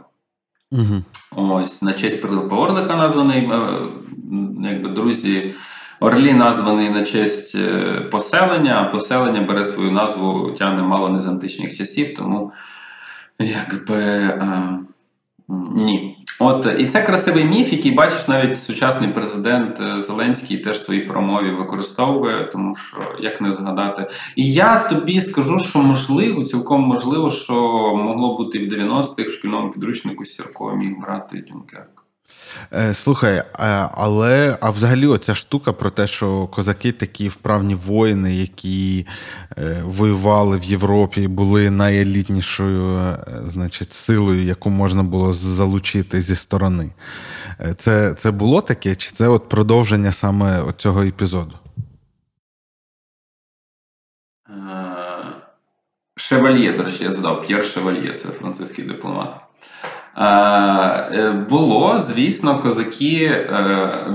[0.72, 1.02] Угу.
[1.36, 3.50] Ось, на честь Пилипа Орлика названий,
[4.64, 5.54] якби друзі.
[6.00, 7.58] Орлі названий на честь
[8.12, 12.52] поселення, а поселення бере свою назву тягне мало не з античних часів, тому
[13.40, 14.04] Якби
[14.42, 14.80] а,
[15.76, 16.18] ні.
[16.40, 21.02] От і це красивий міф, який бачиш, навіть сучасний президент е, Зеленський теж в своїй
[21.02, 24.08] промові використовує, тому що як не згадати.
[24.36, 27.54] І я тобі скажу, що можливо, цілком можливо, що
[27.96, 31.97] могло бути і в 90-х в шкільному підручнику Сірко міг брати Дюнкерк.
[32.74, 33.44] Е, слухай,
[33.94, 39.08] але а взагалі оця штука про те, що козаки такі вправні воїни, які
[39.58, 46.92] е, воювали в Європі були найелітнішою е, значить, силою, яку можна було залучити зі сторони.
[47.78, 51.54] Це це було таке, чи це от продовження саме цього епізоду?
[56.16, 59.30] Шевальє, до речі, я задав П'єр Шевальє, це французький дипломат.
[60.20, 63.48] Е, було, звісно, козаки е,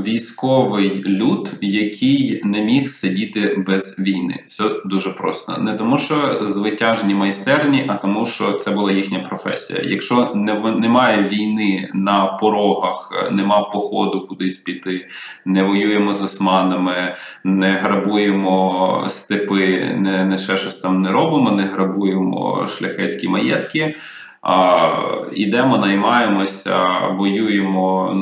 [0.06, 4.44] військовий люд, який не міг сидіти без війни.
[4.46, 5.58] Все дуже просто.
[5.58, 9.80] Не тому, що звитяжні майстерні, а тому, що це була їхня професія.
[9.82, 15.08] Якщо не немає війни на порогах, нема походу кудись піти,
[15.44, 21.62] не воюємо з османами, не грабуємо степи, не, не ще щось там не робимо, не
[21.62, 23.94] грабуємо шляхетські маєтки.
[24.42, 24.88] А,
[25.32, 28.12] Ідемо, наймаємося, воюємо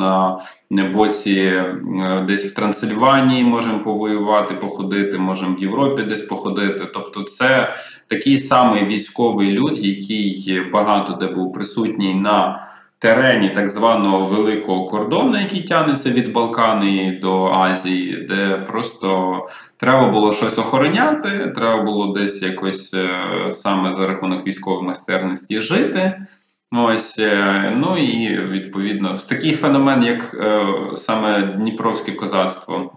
[0.70, 6.86] на боці е, десь в Трансильванії, можемо повоювати, походити, можемо в Європі десь походити.
[6.94, 7.68] Тобто, це
[8.06, 12.69] такий самий військовий люд, який багато де був присутній на
[13.00, 19.38] терені так званого великого кордону, який тягнеться від Балкани до Азії, де просто
[19.76, 26.26] треба було щось охороняти, треба було десь якось е, саме за рахунок військової майстерності жити.
[26.72, 32.92] Ось, е, ну і відповідно в такий феномен, як е, саме Дніпровське козацтво,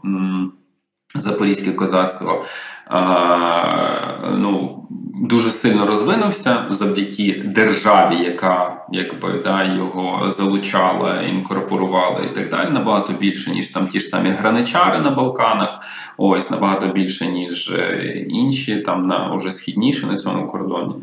[1.16, 2.46] Запорізьке козацтво,
[4.32, 4.84] ну,
[5.24, 12.70] дуже сильно розвинувся завдяки державі, яка якби да, його залучала, інкорпорувала і так далі.
[12.70, 15.80] Набагато більше, ніж там ті ж самі граничари на Балканах.
[16.18, 20.94] Ось набагато більше, ніж е, інші, там на уже східніше на цьому кордоні.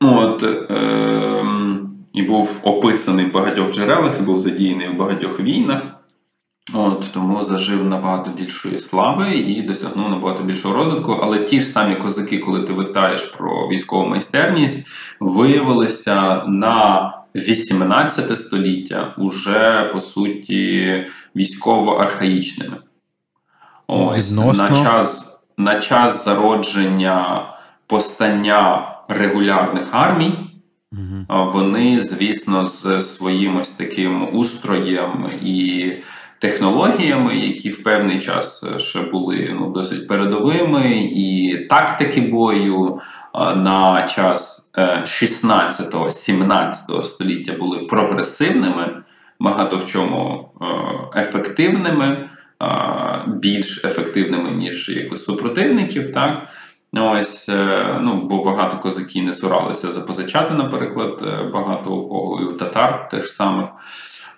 [0.00, 1.44] От, е,
[2.12, 5.82] І був описаний в багатьох джерелах, і був задіяний в багатьох війнах.
[6.74, 11.18] От Тому зажив набагато більшої слави і досягнув набагато більшого розвитку.
[11.22, 14.86] Але ті ж самі козаки, коли ти витаєш про військову майстерність,
[15.20, 21.04] виявилися на 18 століття уже по суті
[21.36, 22.76] військово-архаїчними.
[23.86, 27.46] Ось на час на час зародження
[27.86, 30.32] постання регулярних армій.
[30.92, 31.50] Угу.
[31.52, 35.92] Вони, звісно, з своїм ось таким устроєм і
[36.42, 43.00] технологіями, які в певний час е, ще були ну, досить передовими, і тактики бою
[43.34, 49.02] е, на час 16-17 е, століття були прогресивними,
[49.40, 50.48] багато в чому
[51.16, 52.28] ефективними,
[53.26, 56.12] більш ефективними, ніж якби супротивників.
[56.12, 56.48] так.
[56.94, 57.48] Ось,
[58.00, 63.30] ну, бо багато козаків не цуралися запозичати, наприклад, багато у кого і у татар теж
[63.30, 63.68] самих.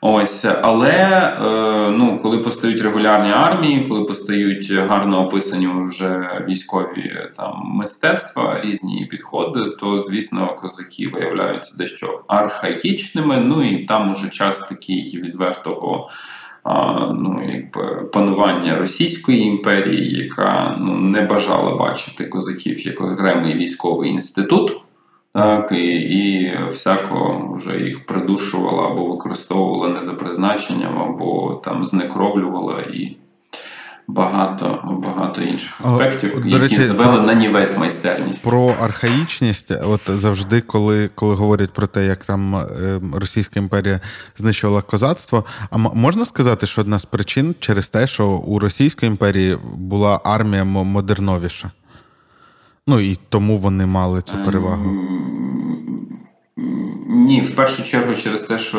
[0.07, 7.63] Ось, але е, ну, коли постають регулярні армії, коли постають гарно описані вже військові там
[7.65, 13.37] мистецтва, різні підходи, то звісно козаки виявляються дещо архаїчними.
[13.37, 16.09] Ну і там уже час такий відвертого.
[17.13, 24.84] Ну, якби панування Російської імперії, яка ну не бажала бачити козаків як окремий військовий інститут
[25.35, 32.81] так, і і всяко вже їх придушувала або використовувала не за призначенням, або там знекровлювала
[32.81, 33.17] і
[34.07, 38.43] багато багато інших аспектів, О, які речі, звели на нівець майстерність.
[38.43, 44.01] Про архаїчність, от завжди, коли коли говорять про те, як там е, Російська імперія
[44.39, 49.59] знищувала козацтво, а можна сказати, що одна з причин через те, що у Російської імперії
[49.77, 51.71] була армія модерновіша?
[52.87, 54.97] Ну і тому вони мали цю перевагу.
[57.09, 58.79] Ні, в першу чергу через те, що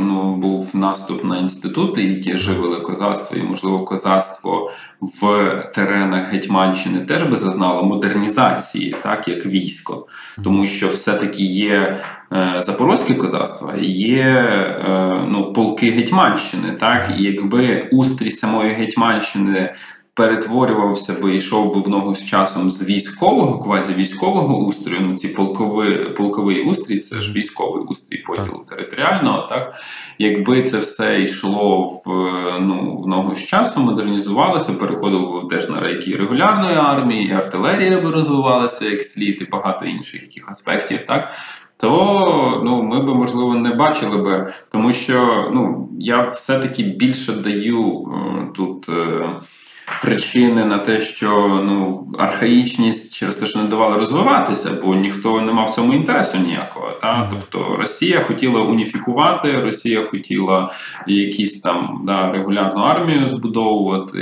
[0.00, 7.22] ну був наступ на інститути, які живили козацтво, і можливо козацтво в теренах Гетьманщини теж
[7.22, 10.06] би зазнало модернізації, так як військо,
[10.44, 12.00] тому що все-таки є
[12.32, 17.10] е, запорозьке козацтво, є е, ну полки Гетьманщини, так?
[17.18, 19.72] І якби устрій самої Гетьманщини
[20.14, 25.00] перетворювався би йшов би в ногу з часом з військового, квазі-військового устрою.
[25.00, 29.48] Ну ці полковий полковий устрій, це ж військовий устрій поділу територіального.
[29.48, 29.74] Так
[30.18, 32.08] якби це все йшло в
[32.60, 38.10] ну в ногу з часом, модернізувалося, переходило теж на рейки регулярної армії, і артилерія би
[38.10, 41.32] розвивалася як слід, і багато інших яких аспектів, так.
[41.80, 48.08] То ну ми би можливо не бачили би, тому що ну я все-таки більше даю
[48.14, 49.30] е, тут е,
[50.02, 55.52] причини на те, що ну архаїчність через те, що не давали розвиватися, бо ніхто не
[55.52, 56.90] мав в цьому інтересу ніякого.
[56.90, 57.30] Та?
[57.30, 60.70] Тобто Росія хотіла уніфікувати, Росія хотіла
[61.06, 64.20] якісь там да, регулярну армію збудовувати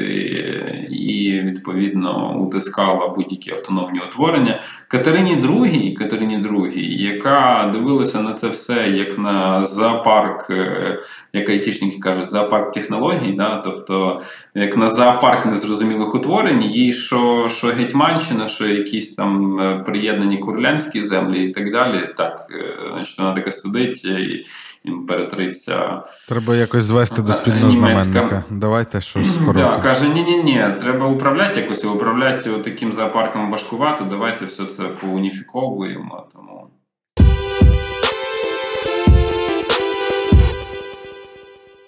[0.91, 4.61] і відповідно утискала будь-які автономні утворення.
[4.88, 10.98] Катерині II, Катерині II, яка дивилася на це все як на зоопарк, е,
[11.33, 13.57] як айтішники кажуть, зоопарк технологій, да?
[13.57, 14.22] тобто
[14.55, 21.05] як на зоопарк незрозумілих утворень, їй що що Гетьманщина, що якісь там е, приєднані курлянські
[21.05, 22.09] землі і так далі.
[22.16, 24.46] Так, е, значить, вона така сидить і
[24.85, 26.05] імператриця.
[26.29, 28.45] Треба якось звести до спільного знаменника.
[28.51, 29.53] Давайте щось скоро.
[29.53, 34.05] Да, Каже: ні, ні, ні, треба управляти якось, управляти таким зоопарком важкувато.
[34.05, 36.27] Давайте все це поуніфіковуємо.
[36.33, 36.67] Тому.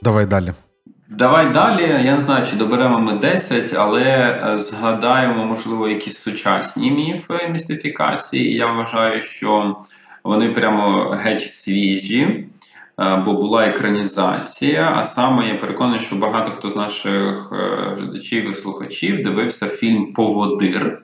[0.03, 0.53] Давай далі.
[1.09, 1.82] Давай далі.
[1.82, 8.55] Я не знаю, чи доберемо ми 10, але е, згадаємо, можливо, якісь сучасні міфи містифікації.
[8.55, 9.76] Я вважаю, що
[10.24, 12.47] Вони прямо геть свіжі.
[13.01, 14.94] Е, бо була екранізація.
[14.96, 20.12] А саме я переконаний, що багато хто з наших е, глядачів і слухачів дивився фільм
[20.12, 21.03] Поводир.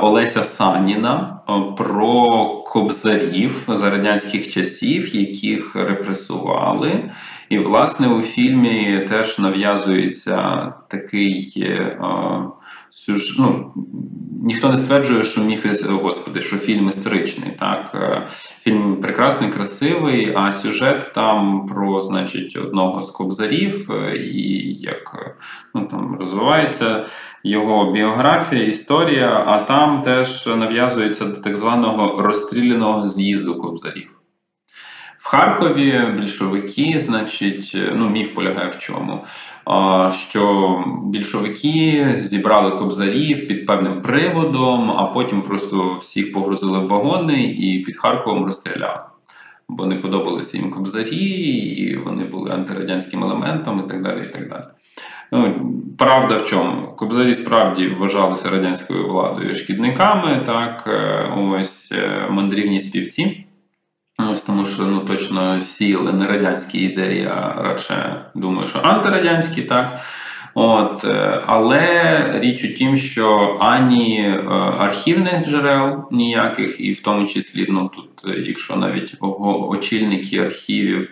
[0.00, 1.40] Олеся Саніна
[1.76, 7.10] про кобзарів за радянських часів, яких репресували.
[7.48, 11.98] І, власне, у фільмі теж нав'язується такий е,
[12.96, 13.38] сюж...
[13.38, 13.72] ну,
[14.42, 17.50] ніхто не стверджує, що міф, господи, що фільм історичний.
[17.58, 17.90] Так?
[17.94, 18.28] Е,
[18.62, 25.36] фільм прекрасний, красивий, а сюжет там про значить, одного з кобзарів, е, і як
[25.74, 27.06] ну, там розвивається
[27.44, 34.15] його біографія, історія, а там теж нав'язується до так званого розстріляного з'їзду кобзарів.
[35.26, 39.24] В Харкові більшовики, значить, ну міф полягає в чому?
[40.12, 47.78] Що більшовики зібрали кобзарів під певним приводом, а потім просто всіх погрузили в вагони і
[47.78, 49.00] під Харковом розстріляли.
[49.68, 54.26] Бо не подобалися їм кобзарі, і вони були антирадянським елементом, і так далі.
[54.30, 54.64] і так далі.
[55.32, 56.86] Ну, Правда в чому?
[56.96, 63.45] Кобзарі справді вважалися радянською владою шкідниками, так, е, ось е, мандрівні співці.
[64.18, 70.00] Ось Тому що ну, точно сіяли не радянські ідеї, а радше думаю, що антирадянські, так.
[70.58, 74.48] От, е, Але річ у тім, що ані е,
[74.78, 81.10] архівних джерел ніяких, і в тому числі, ну тут, е, якщо навіть очільники архівів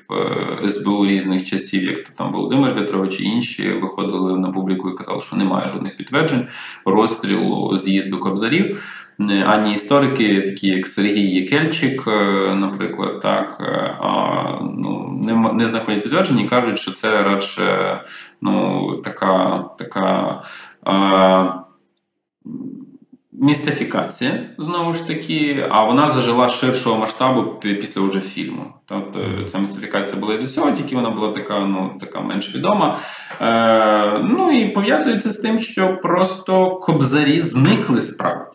[0.69, 5.21] СБУ різних часів, як то там Володимир Петрович і інші, виходили на публіку і казали,
[5.21, 6.47] що немає жодних підтверджень
[6.85, 8.83] розстрілу з'їзду кобзарів
[9.47, 13.57] ані історики, такі як Сергій Єкельчик, е, наприклад, так
[14.01, 18.01] а, ну, не не знаходять підтвердження і кажуть, що це радше
[18.41, 20.43] ну, така така
[20.85, 21.65] а,
[23.33, 28.65] містифікація, знову ж таки, а вона зажила ширшого масштабу після вже фільму.
[28.87, 29.21] Тобто
[29.53, 32.99] ця містифікація була і до цього, тільки вона була така ну, така менш відома.
[33.41, 38.54] Е, Ну і пов'язується з тим, що просто кобзарі зникли справді.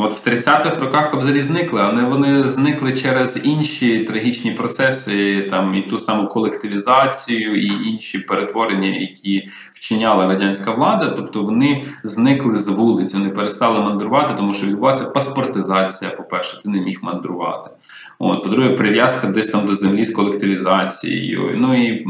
[0.00, 5.82] От в 30-х роках кобзарі зникли, але вони зникли через інші трагічні процеси, там і
[5.82, 11.14] ту саму колективізацію, і інші перетворення, які вчиняла радянська влада.
[11.16, 16.10] Тобто вони зникли з вулиць, вони перестали мандрувати, тому що відбулася паспортизація.
[16.10, 17.70] По перше, ти не міг мандрувати.
[18.18, 21.54] От, по-друге, прив'язка десь там до землі з колективізацією.
[21.56, 22.06] Ну і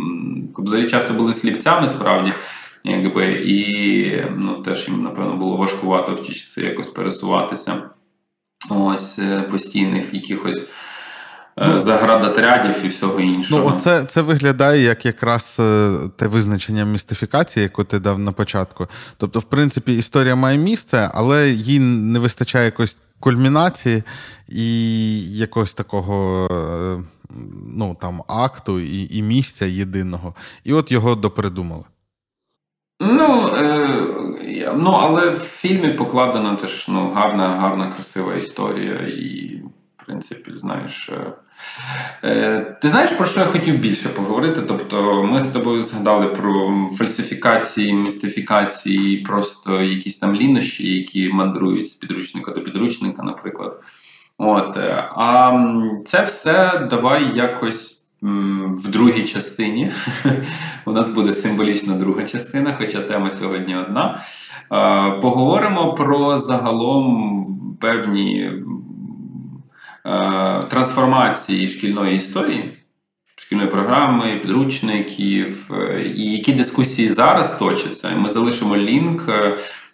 [0.55, 2.32] кобзарі часто були сліпцями справді
[2.85, 7.83] якби, і ну, теж їм, напевно, було важкувато в ті часи якось пересуватися.
[8.70, 10.68] Ось е, постійних якихось.
[11.61, 13.70] Е, ну, заградотрядів і всього іншого.
[13.70, 18.87] Ну, оце це виглядає як якраз е, те визначення містифікації, яку ти дав на початку.
[19.16, 24.03] Тобто, в принципі, історія має місце, але їй не вистачає якоїсь кульмінації
[24.49, 26.49] і якогось такого
[27.76, 30.35] ну, там, акту і, і місця єдиного.
[30.64, 31.85] І от його допридумали.
[33.01, 38.94] Ну, е, ну, але в фільмі покладена теж ну, гарна, гарна, красива історія.
[38.94, 39.62] І,
[39.96, 41.11] в принципі, знаєш.
[41.12, 41.32] Е,
[42.24, 44.61] е, Ти знаєш, про що я хотів більше поговорити?
[44.68, 51.94] Тобто, ми з тобою згадали про фальсифікації, містифікації, просто якісь там лінощі, які мандрують з
[51.94, 53.80] підручника до підручника, наприклад.
[54.38, 55.53] От, е, А
[56.07, 59.93] це все давай якось в другій частині.
[60.85, 64.21] У нас буде символічна друга частина, хоча тема сьогодні одна.
[65.23, 67.45] Поговоримо про загалом
[67.81, 68.53] певні
[70.71, 72.79] трансформації шкільної історії,
[73.37, 78.11] шкільної програми, підручників, е, і які дискусії зараз точаться.
[78.16, 79.23] Ми залишимо лінк.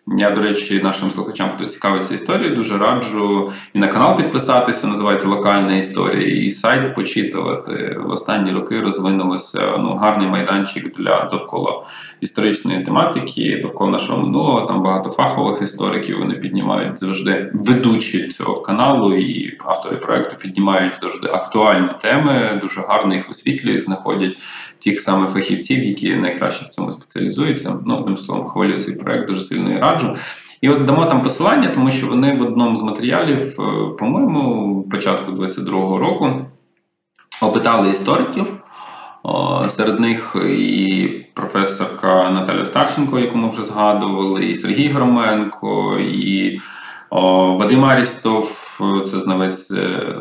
[0.06, 5.28] Я, до речі, нашим слухачам, хто цікавиться історією, дуже раджу і на канал підписатися, називається
[5.28, 7.98] Локальна історія, і сайт почитувати.
[8.06, 11.86] В останні роки розвинулося ну, гарний майданчик для довкола
[12.20, 14.66] історичної тематики, довкола нашого минулого.
[14.66, 16.18] Там багато фахових істориків.
[16.18, 23.14] Вони піднімають завжди ведучі цього каналу, і автори проекту піднімають завжди актуальні теми, дуже гарно
[23.14, 24.38] їх освітлюють, знаходять
[24.84, 27.78] тих самих фахівців, які найкраще в цьому спеціалізуються.
[27.86, 30.16] Ну, одним словом, хвалю цей проект дуже сильно і раджу.
[30.60, 33.62] І от дамо там посилання, тому що вони в одному з матеріалів, е,
[33.98, 36.46] по-моєму, початку 22-го року
[37.42, 38.46] опитали істориків.
[39.68, 46.60] Серед них і професорка Наталя Старченко, яку ми вже згадували, і Сергій Громенко, і
[47.58, 48.64] Вадим Арістов,
[49.06, 50.14] це знавець е, е,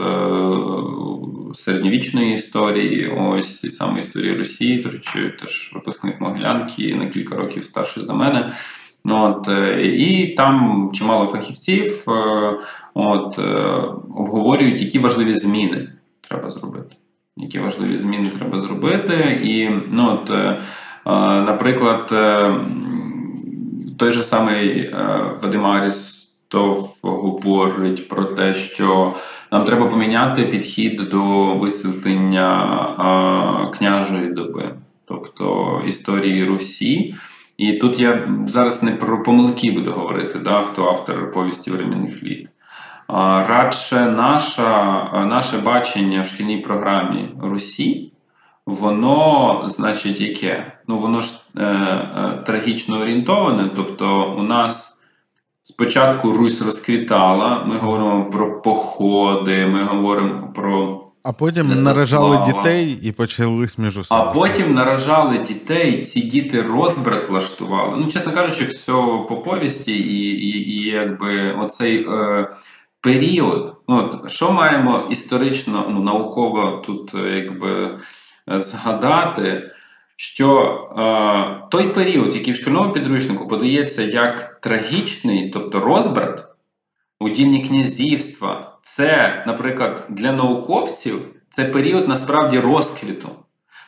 [1.54, 7.64] середньовічної історії, ось і саме історії Росії, до речі, теж випускник Могилянки, на кілька років
[7.64, 8.52] старший за мене.
[9.06, 9.50] От,
[9.84, 12.04] І там чимало фахівців
[12.94, 13.40] от,
[14.16, 15.90] обговорюють, які важливі зміни
[16.22, 16.96] треба зробити.
[17.38, 19.42] Які важливі зміни треба зробити.
[19.44, 20.30] І, ну, от,
[21.48, 22.08] наприклад,
[23.98, 24.94] той же самий
[25.42, 29.14] Вадим Арістов говорить про те, що
[29.54, 31.24] нам треба поміняти підхід до
[31.56, 32.58] висвітлення
[33.78, 34.76] княжої доби,
[35.06, 37.16] тобто історії Русі.
[37.58, 42.50] І тут я зараз не про помилки буду говорити, да, хто автор повісті временних літ.
[43.08, 48.12] А, радше наша, наше бачення в шкільній програмі Русі,
[48.66, 50.74] воно, значить, яке?
[50.88, 53.70] Ну, воно ж е, е, трагічно орієнтоване.
[53.76, 54.93] Тобто, у нас
[55.64, 61.00] спочатку Русь розквітала, ми говоримо про походи, ми говоримо про.
[61.24, 61.82] А потім Святослава.
[61.82, 64.08] наражали дітей і почались між собою.
[64.10, 67.98] А потім наражали дітей, ці діти розбрат влаштували.
[67.98, 68.92] Ну, чесно кажучи, все
[69.30, 72.50] по повісті, і і, і якби оцей е,
[73.02, 73.76] період.
[73.88, 78.00] Ну, от, Що маємо історично, ну, науково тут е, якби
[78.48, 79.72] згадати,
[80.24, 80.60] що
[80.98, 86.46] е, той період, який в шкільному підручнику подається як трагічний, тобто розбрат,
[87.20, 93.30] у дільні князівства, це, наприклад, для науковців це період насправді розквіту.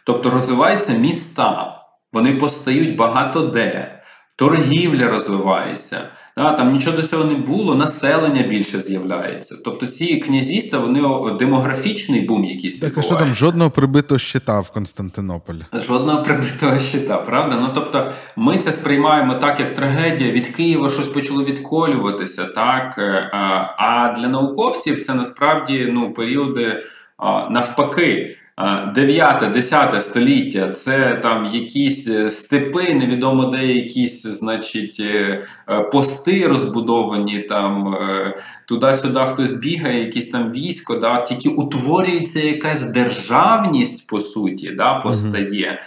[0.06, 1.82] Тобто розвиваються міста,
[2.14, 4.04] вони постають багато де,
[4.36, 6.02] торгівля розвивається.
[6.38, 9.56] Да, Там нічого до цього не було, населення більше з'являється.
[9.66, 11.02] Тобто ці князівства, вони
[11.40, 12.80] демографічний бум якийсь.
[12.80, 15.62] Так, а що там жодного прибитого щита в Константинополі?
[15.88, 17.58] Жодного прибитого щита, правда?
[17.62, 20.32] Ну тобто, ми це сприймаємо так, як трагедія.
[20.32, 23.30] Від Києва щось почало відколюватися, так е,
[23.78, 26.84] а для науковців це насправді ну періоди
[27.50, 28.38] навпаки.
[28.58, 37.40] 9-10 століття це там якісь е, степи, невідомо де якісь, значить, е, е, пости розбудовані
[37.40, 37.98] там
[38.66, 45.82] туди-сюди хтось бігає, якісь там військо, да, тільки утворюється якась державність, по суті, да, постає.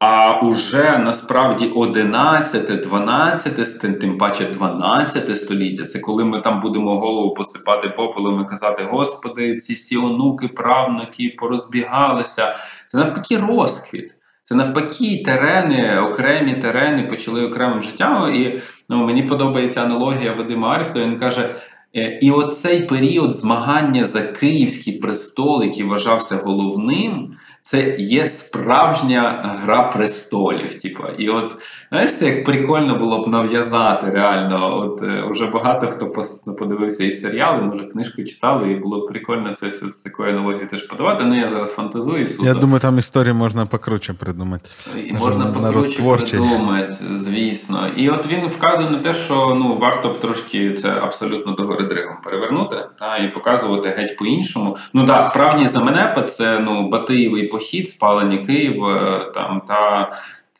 [0.00, 7.34] А уже насправді 11, 12, тим паче 12 століття, це коли ми там будемо голову
[7.34, 12.54] посипати попелом і казати: Господи, ці всі онуки, правнуки порозбігалися.
[12.86, 14.14] Це навпаки розквіт.
[14.42, 18.34] Це навпаки терени, окремі терени почали окремим життям.
[18.34, 21.00] І ну, мені подобається аналогія Вадима Аріста.
[21.00, 21.48] Він каже:
[21.96, 27.36] «Е, і оцей період змагання за київський престол, який вважався головним
[27.70, 30.82] це є справжня гра престолів.
[30.82, 31.04] Типу.
[31.18, 34.76] І от знаєш, це як прикольно було б нав'язати реально.
[34.76, 36.06] От е, Уже багато хто
[36.52, 40.82] подивився і серіали, може книжку читали, і було б прикольно це з такою аналогією теж
[40.82, 41.24] подавати.
[41.24, 42.28] Ну я зараз фантазую.
[42.28, 42.46] Суто.
[42.46, 44.70] Я думаю, там історії можна покруче придумати.
[45.06, 47.80] І Можна покруче придумати, звісно.
[47.96, 51.84] І от він вказує на те, що ну варто б трошки це абсолютно до гори
[51.84, 54.76] дригом перевернути та, і показувати геть по-іншому.
[54.92, 60.10] Ну так, справжній заменепад це ну Батиєвий похід, спалення Києва там та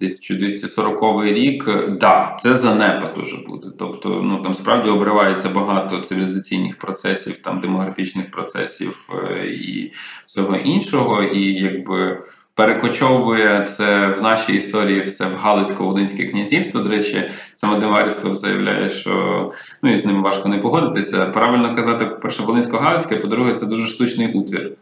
[0.01, 1.71] 1240 рік,
[2.01, 3.67] да, це занепад уже буде.
[3.79, 9.93] Тобто, ну там справді обривається багато цивілізаційних процесів, там демографічних процесів е, і
[10.27, 12.23] всього іншого, і якби.
[12.59, 16.81] Перекочовує це в нашій історії все в Галицько-Волинське князівство.
[16.81, 17.23] До речі,
[17.55, 19.51] саме Демарістов заявляє, що
[19.83, 21.27] ну і з ним важко не погодитися.
[21.27, 24.73] Правильно казати, по-перше, Волинсько-Галицьке, по-друге, це дуже штучний утвір.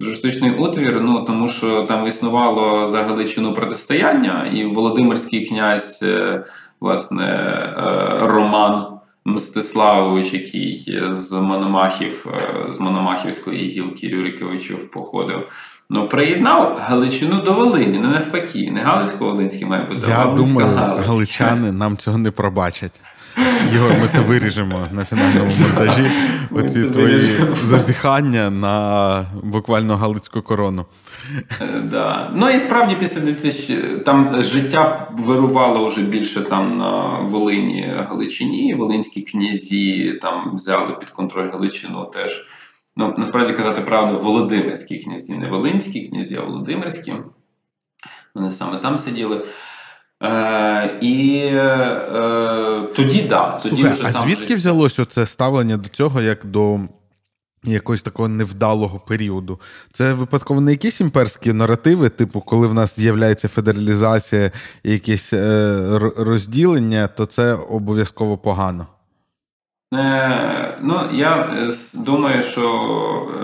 [0.00, 6.44] Дуже штучний утвір, ну тому що там існувало за Галичину протистояння, і Володимирський князь, е,
[6.80, 7.72] власне, е,
[8.20, 8.86] Роман
[9.24, 15.48] Мстиславович, який з Мономахів, е, з Мономахівської гілки Рюриковичів походив.
[15.90, 20.00] Ну, приєднав Галичину до Волині, не навпаки, не Галицько-Волинський має бути.
[20.08, 20.68] Я думаю,
[21.06, 23.00] галичани нам цього не пробачать.
[23.74, 26.10] Ігор, ми це виріжемо на фінальному монтажі.
[26.50, 27.28] Оці твої
[27.64, 30.86] зазіхання на буквально галицьку корону.
[31.84, 32.32] Да.
[32.36, 38.74] Ну і справді після 2000 там життя вирувало вже більше там на Волині Галичині.
[38.74, 42.46] Волинські князі там взяли під контроль Галичину теж.
[42.96, 47.12] Ну, насправді казати правду, Володимирські князі, не Волинські князі, а Володимирські.
[48.34, 49.44] Вони саме там сиділи.
[50.22, 54.54] Е, І е, тоді да, тоді Слухай, вже А звідки вже...
[54.54, 56.80] взялося це ставлення до цього як до
[57.64, 59.60] якогось такого невдалого періоду?
[59.92, 64.50] Це випадково не якісь імперські наративи, типу, коли в нас з'являється федералізація
[64.84, 68.86] і якесь е, розділення, то це обов'язково погано.
[69.94, 72.68] Е, Ну, я е, думаю, що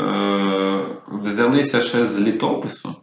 [0.01, 2.95] е, взялися ще з літопису.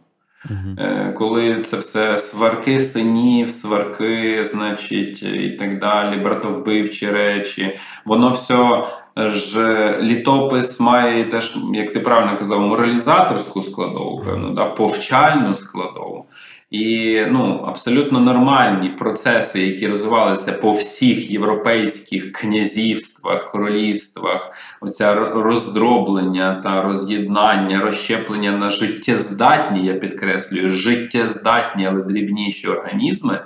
[0.46, 1.12] Uh-huh.
[1.12, 8.84] Коли це все сварки синів, сварки, значить, і так далі, братовбивчі речі, воно все
[9.16, 16.26] ж літопис має теж, як ти правильно казав, моралізаторську складову, певно, да, повчальну складову.
[16.70, 24.50] І ну, абсолютно нормальні процеси, які розвивалися по всіх європейських князівствах, королівствах,
[24.80, 33.38] оця роздроблення та роз'єднання, розщеплення на життєздатні, я підкреслюю, життєздатні, але дрібніші організми.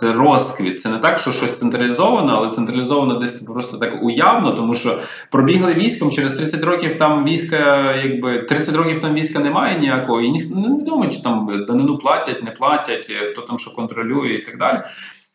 [0.00, 0.80] Це розквіт.
[0.80, 4.98] Це не так, що щось централізовано, але централізовано десь просто так уявно, тому що
[5.30, 10.30] пробігли військом через 30 років там війська, якби 30 років там війська немає ніякого, і
[10.30, 14.58] ніхто не відомо, чи там данину платять, не платять, хто там що контролює і так
[14.58, 14.82] далі.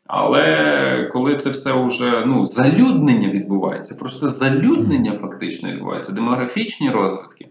[0.08, 7.48] Але коли це все вже ну, залюднення відбувається, просто залюднення фактично відбувається, демографічні розвитки.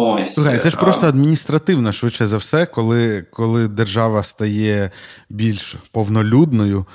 [0.00, 0.34] Ось.
[0.34, 4.90] Слухай, це ж просто адміністративно, швидше за все, коли коли держава стає
[5.30, 6.86] більш повнолюдною,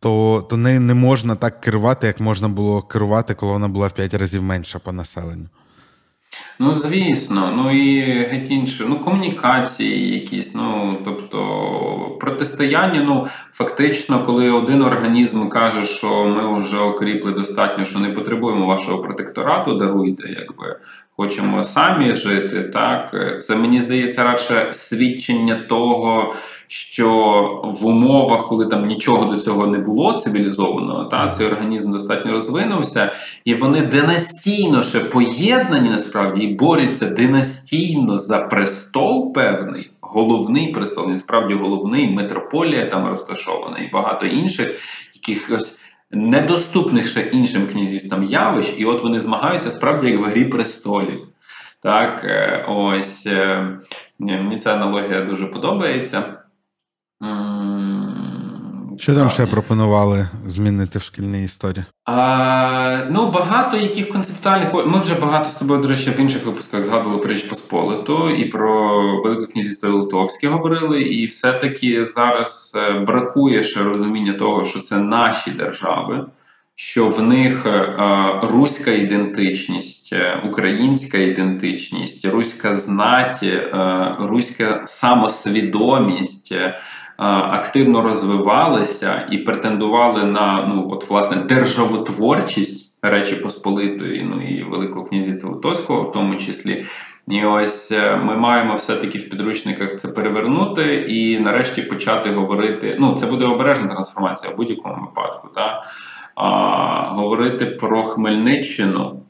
[0.00, 3.92] то то нею не можна так керувати, як можна було керувати, коли вона була в
[3.92, 5.48] п'ять разів менша по населенню.
[6.58, 14.50] Ну, звісно, ну і геть інше, ну, комунікації якісь, ну тобто протистояння, ну фактично, коли
[14.50, 20.76] один організм каже, що ми вже окріпли достатньо, що не потребуємо вашого протекторату, даруйте, якби
[21.20, 22.62] хочемо самі жити.
[22.62, 26.34] Так це мені здається радше свідчення того,
[26.66, 27.08] що
[27.80, 33.10] в умовах, коли там нічого до цього не було цивілізованого, та цей організм достатньо розвинувся,
[33.44, 41.54] і вони династійно ще поєднані насправді і борються династійно за престол певний, головний престол, насправді
[41.54, 44.80] головний метрополія там розташована, і багато інших
[45.14, 45.79] якихось
[46.10, 51.26] недоступних ще іншим князівствам явищ, і от вони змагаються справді як в грі престолів.
[51.82, 53.66] Так, е, ось е,
[54.18, 56.22] мені ця аналогія дуже подобається.
[59.00, 61.84] Що там ще пропонували змінити в шкільній історії?
[62.04, 64.74] А, Ну, багато яких концептуальних.
[64.86, 68.44] Ми вже багато з тобою, до речі, в інших випусках згадували про Річ Посполиту і
[68.44, 71.02] про Велике князівство Литовське говорили.
[71.02, 76.26] І все-таки зараз е, бракує ще розуміння того, що це наші держави,
[76.74, 77.94] що в них е,
[78.42, 83.44] руська ідентичність, е, українська ідентичність, руська знать,
[84.18, 86.54] руська самосвідомість
[87.26, 95.50] активно розвивалися і претендували на ну от власне державотворчість Речі Посполитої, ну і Великого князівства
[95.50, 96.84] Литовського, в тому числі.
[97.28, 102.96] І ось е, ми маємо все-таки в підручниках це перевернути і нарешті почати говорити.
[103.00, 105.48] Ну, це буде обережна трансформація в будь-якому випадку.
[105.54, 105.82] Та?
[106.34, 106.48] А,
[107.08, 109.22] Говорити про Хмельниччину,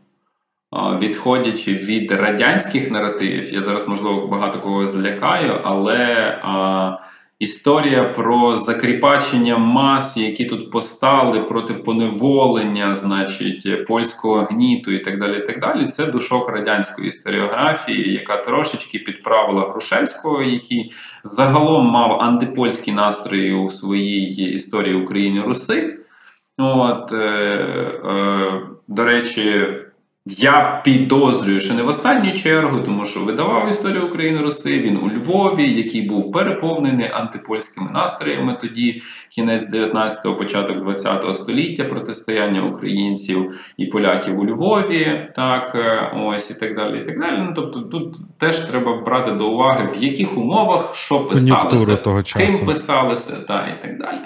[0.71, 3.55] а, відходячи від радянських наративів.
[3.55, 6.39] Я зараз, можливо, багато кого злякаю, але.
[6.43, 6.97] А,
[7.41, 15.39] Історія про закріпачення мас, які тут постали проти поневолення, значить, польського гніту і так далі.
[15.39, 20.93] і так далі, Це душок радянської історіографії, яка трошечки підправила Грушевського, який
[21.25, 25.99] загалом мав антипольські настрої у своїй історії України Руси.
[26.59, 29.67] От, е, е, До речі,
[30.27, 34.81] я підозрюю, що не в останню чергу, тому що видавав історію України Руси.
[34.81, 38.59] Він у Львові, який був переповнений антипольськими настроями.
[38.61, 46.51] Тоді кінець 19-го, початок 20-го століття, протистояння українців і поляків у Львові, так е, ось
[46.51, 47.01] і так далі.
[47.01, 47.37] І так далі.
[47.39, 52.47] Ну тобто, тут теж треба брати до уваги, в яких умовах що писалося, того часу.
[52.47, 54.19] ким писалося, та і так далі.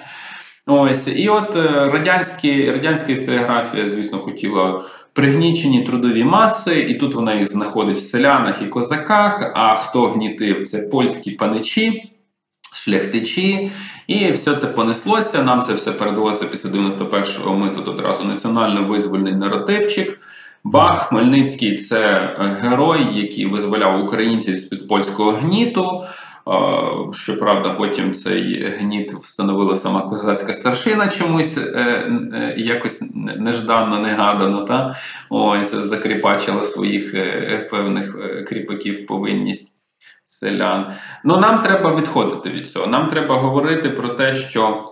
[0.66, 4.82] Ось і от е, радянські радянська історіографія, звісно, хотіла
[5.14, 9.52] пригнічені трудові маси, і тут вона їх знаходить в селянах і козаках.
[9.54, 10.68] А хто гнітив?
[10.68, 12.10] Це польські паничі,
[12.74, 13.70] шляхтичі.
[14.06, 15.42] І все це понеслося.
[15.42, 17.54] Нам це все передалося після 91-го.
[17.54, 20.20] Ми тут одразу національно-визвольний наративчик.
[20.64, 26.04] Бах Хмельницький це герой, який визволяв українців з під польського гніту.
[27.12, 31.61] Щоправда, потім цей гніт встановила сама козацька старшина чомусь е,
[32.34, 34.97] е, якось нежданно, негадано, та
[35.30, 38.16] ось закріпачила своїх е, певних
[38.47, 39.72] кріпаків повинність
[40.26, 40.92] селян.
[41.24, 42.86] Ну нам треба відходити від цього.
[42.86, 44.90] Нам треба говорити про те, що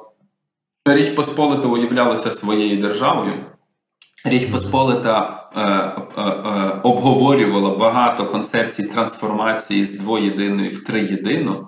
[0.84, 3.44] Річ Посполита уявлялася своєю державою.
[4.24, 5.41] Річ Посполита
[6.82, 11.66] обговорювала багато концепцій трансформації з двоєдиної в триєдину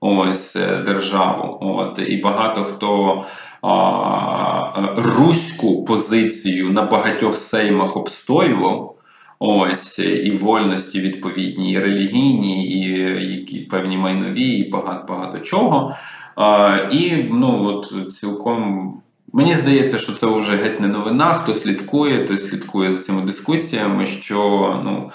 [0.00, 1.58] ось е, державу.
[1.60, 3.24] От І багато хто
[3.62, 8.96] а, руську позицію на багатьох сеймах обстоював.
[9.42, 12.88] Ось і вольності відповідні, і релігійні, і
[13.32, 15.94] які певні майнові, і багато багато чого.
[16.36, 18.94] А, І ну от цілком
[19.32, 21.34] мені здається, що це вже геть не новина.
[21.34, 25.10] Хто слідкує, той слідкує за цими дискусіями, що ну.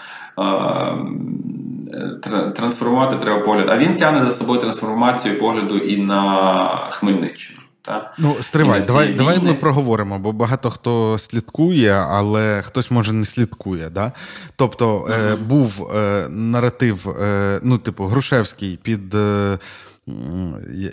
[2.55, 3.67] Трансформувати треба погляд.
[3.69, 7.59] А він тягне за собою трансформацію погляду і на Хмельниччину.
[7.81, 8.13] Та?
[8.17, 13.89] Ну, стривай, давай давай ми проговоримо, бо багато хто слідкує, але хтось може не слідкує.
[13.89, 14.11] Да?
[14.55, 15.33] Тобто mm-hmm.
[15.33, 19.15] е, був е, наратив, е, ну, типу, Грушевський під.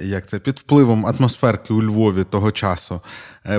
[0.01, 3.01] Як це під впливом атмосферки у Львові того часу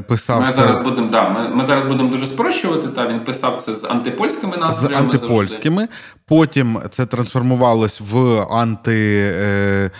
[0.07, 0.51] писав ми це...
[0.51, 2.87] зараз будемо да, ми, ми зараз будемо дуже спрощувати.
[2.87, 5.11] Та він писав це з антипольськими настроями.
[5.11, 5.75] З антипольськими.
[5.75, 5.95] Завжди.
[6.25, 9.91] Потім це трансформувалось в анти е,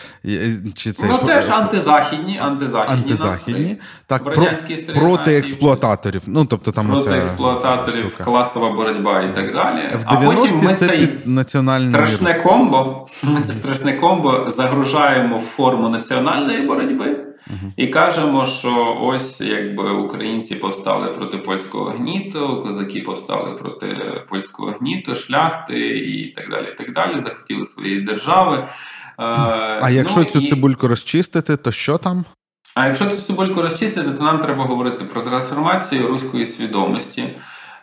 [0.76, 3.78] чи це ну теж антизахідні, антизахідні, антизахідні
[4.08, 4.48] так про,
[4.94, 6.22] проти експлуататорів.
[6.28, 8.24] Ну тобто там проти експлуататорів, штука.
[8.24, 9.90] класова боротьба і так далі.
[9.94, 13.08] В а потім ми це національне страшне комбо.
[13.24, 17.33] Ми це страшне комбо загружаємо в форму національної боротьби.
[17.78, 23.88] І кажемо, що ось якби українці повстали проти польського гніту, козаки повстали проти
[24.30, 26.68] польського гніту, шляхти і так далі.
[26.74, 28.58] і так далі, Захотіли своєї держави.
[28.58, 28.68] Е,
[29.82, 30.48] а якщо ну, цю і...
[30.48, 32.26] цибульку розчистити, то що там?
[32.76, 37.24] А якщо цю цибульку розчистити, то нам треба говорити про трансформацію руської свідомості.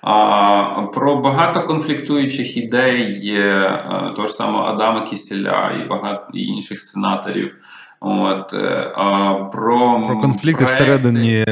[0.03, 7.57] А, Про багато конфліктуючих ідей е, того ж самого Адама Кістеля і багато інших сенаторів.
[8.03, 11.44] От е, а про про конфлікти проекти, всередині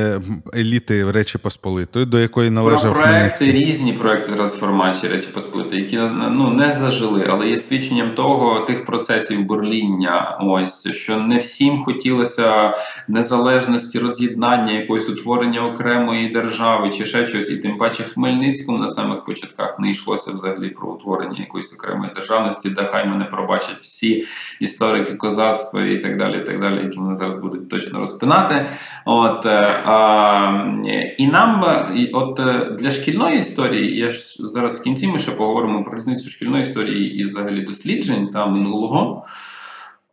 [0.55, 5.99] еліти Речі Посполитої, до якої належав Про проекти різні проекти трансформації Речі Посполитої, які
[6.31, 10.39] ну не зажили, але є свідченням того тих процесів бурління.
[10.41, 12.75] Ось що не всім хотілося
[13.09, 19.25] незалежності, роз'єднання, якогось утворення окремої держави чи ще щось, і тим паче Хмельницькому на самих
[19.25, 24.25] початках не йшлося взагалі про утворення якоїсь окремої державності, де хай мене пробачать всі
[24.61, 28.67] історики козацтва і так далі і так далі, які вони зараз будуть точно розпинати.
[29.05, 30.75] От, е, а,
[31.19, 31.65] І нам
[32.13, 36.29] от е, для шкільної історії, я ж зараз в кінці ми ще поговоримо про різницю
[36.29, 39.25] шкільної історії і взагалі досліджень та минулого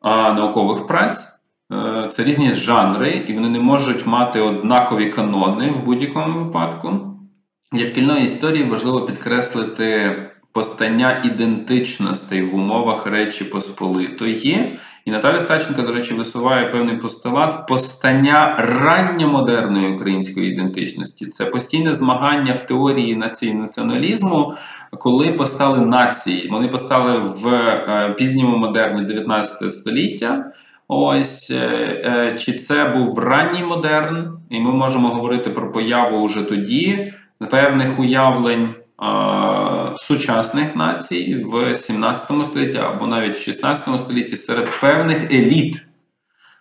[0.01, 1.35] а, наукових праць.
[1.71, 6.99] Е, це різні жанри, і вони не можуть мати однакові канони в будь-якому випадку.
[7.71, 10.15] Для шкільної історії важливо підкреслити
[10.51, 14.35] постання ідентичностей в умовах Речі Посполитої
[15.05, 21.25] і Наталя Стаченко, до речі, висуває певний постулат постання ранньомодерної української ідентичності.
[21.25, 24.53] Це постійне змагання в теорії нації націоналізму,
[24.99, 26.49] коли постали нації.
[26.51, 30.51] Вони постали в е, пізньому модерні 19 століття.
[30.87, 31.67] Ось е,
[32.05, 37.13] е, чи це був ранній модерн, і ми можемо говорити про появу уже тоді
[37.49, 38.73] певних уявлень
[39.97, 45.81] сучасних націй в 17 столітті або навіть в 16 столітті серед певних еліт.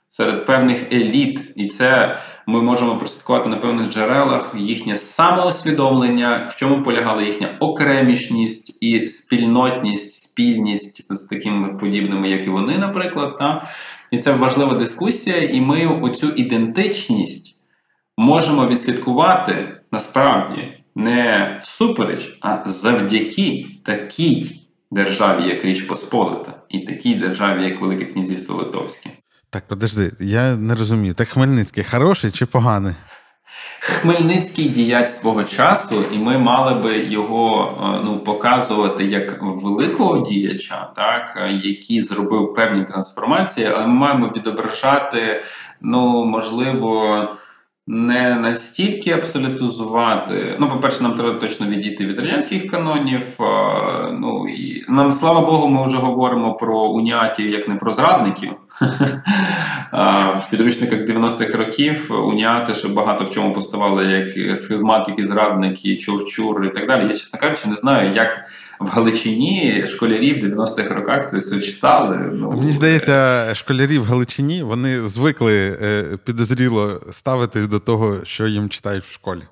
[0.09, 6.83] Серед певних еліт, і це ми можемо прослідкувати на певних джерелах їхнє самоусвідомлення, в чому
[6.83, 13.39] полягала їхня окремішність і спільнотність, спільність з такими подібними, як і вони, наприклад.
[13.39, 13.69] Та?
[14.11, 17.57] І це важлива дискусія, і ми оцю ідентичність
[18.17, 27.65] можемо відслідкувати насправді не всупереч, а завдяки такій державі, як Річ Посполита, і такій державі,
[27.65, 29.11] як Велике Князівство Литовське.
[29.51, 31.15] Так, подожди, я не розумію.
[31.15, 32.95] Так Хмельницький хороший чи поганий?
[33.81, 40.91] Хмельницький діяч свого часу, і ми мали би його е, ну, показувати як великого діяча,
[40.97, 45.43] так, який зробив певні трансформації, але ми маємо відображати,
[45.81, 47.29] ну, можливо
[47.87, 50.57] не настільки абсолютизувати.
[50.61, 53.23] Ну, по-перше, нам треба точно відійти від радянських канонів.
[54.13, 58.51] Ну і нам слава Богу, ми вже говоримо про уніатів як не про зрадників.
[60.39, 66.69] В підручниках 90-х років уніати ще багато в чому поставали як схизматики, зрадники, човчур і
[66.69, 67.03] так далі.
[67.03, 68.45] Я, чесно кажучи, не знаю, як
[68.81, 72.31] в Галичині школярі в 90-х роках це все читали.
[72.33, 78.69] Ну, Мені здається, школярі в Галичині вони звикли е, підозріло ставитись до того, що їм
[78.69, 79.43] читають в школі.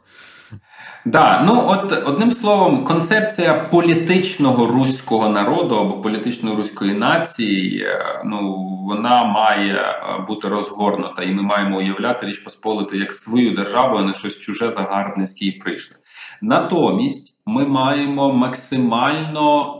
[1.04, 8.68] Да, ну от одним словом, концепція політичного руського народу або політичної руської нації, е, ну
[8.86, 14.02] вона має е, бути розгорнута, і ми маємо уявляти річ Посполиту як свою державу, а
[14.02, 15.96] не щось чуже загарбницьке і прийшли.
[16.42, 19.76] Натомість ми маємо максимально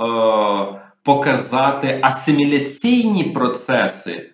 [0.76, 4.30] е, показати асиміляційні процеси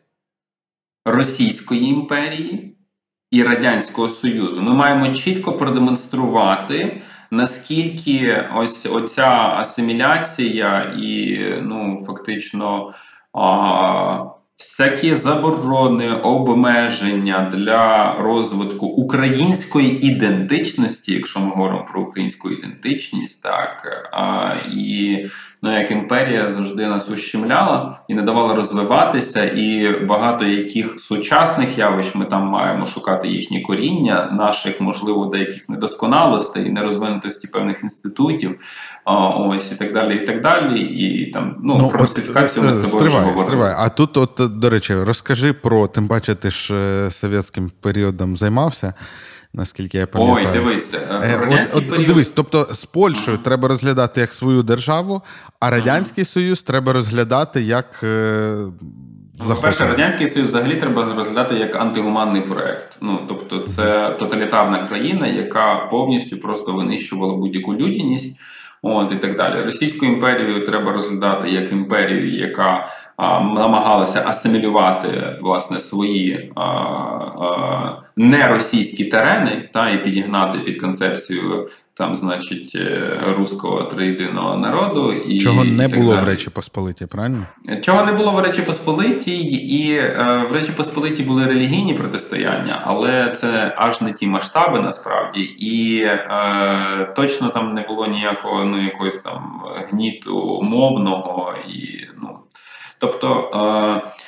[1.05, 2.77] Російської імперії
[3.31, 4.63] і Радянського Союзу.
[4.63, 12.95] Ми маємо чітко продемонструвати наскільки ось оця асиміляція і ну фактично.
[14.59, 23.87] Всякі заборони, обмеження для розвитку української ідентичності, якщо ми говоримо про українську ідентичність, так
[24.73, 25.27] і
[25.63, 32.15] ну, як імперія завжди нас ущемляла і не давала розвиватися, і багато яких сучасних явищ
[32.15, 38.61] ми там маємо шукати їхні коріння, наших, можливо, деяких недосконалостей, нерозвинутості певних інститутів,
[39.37, 40.81] ось і так далі, і так далі.
[40.81, 43.45] І там ну, ну про русифікацію ми з тобою стривай, вже.
[43.45, 43.75] Стривай.
[43.79, 48.95] А тут, от до речі, розкажи про тим паче, ти ж е, совєтським періодом займався.
[49.53, 50.47] Наскільки я пам'ятаю.
[50.47, 52.07] Ой, дивись, е, от, от, період...
[52.07, 53.43] дивись, тобто з Польщею uh-huh.
[53.43, 55.23] треба розглядати як свою державу,
[55.61, 56.33] а Радянський uh-huh.
[56.33, 58.01] Союз треба розглядати як.
[58.03, 58.57] Е,
[59.49, 62.97] ну, перше, Радянський Союз взагалі треба розглядати як антигуманний проект.
[63.01, 68.41] Ну тобто, це тоталітарна країна, яка повністю просто винищувала будь-яку людяність.
[68.83, 69.63] От і так далі.
[69.63, 79.05] Російську імперію треба розглядати як імперію, яка а, намагалася асимілювати власне свої а, а, неросійські
[79.05, 81.69] терени та і підігнати під концепцію
[81.99, 86.25] там, значить, е, руського триєдиного народу і чого не було далі.
[86.25, 87.43] в Речі Посполитій, правильно?
[87.83, 93.31] Чого не було в Речі Посполитій, і е, в Речі Посполитій були релігійні протистояння, але
[93.31, 99.19] це аж не ті масштаби насправді, і е, точно там не було ніякого ну якогось
[99.19, 102.39] там гніту мовного і ну
[102.99, 103.51] тобто.
[104.05, 104.28] Е,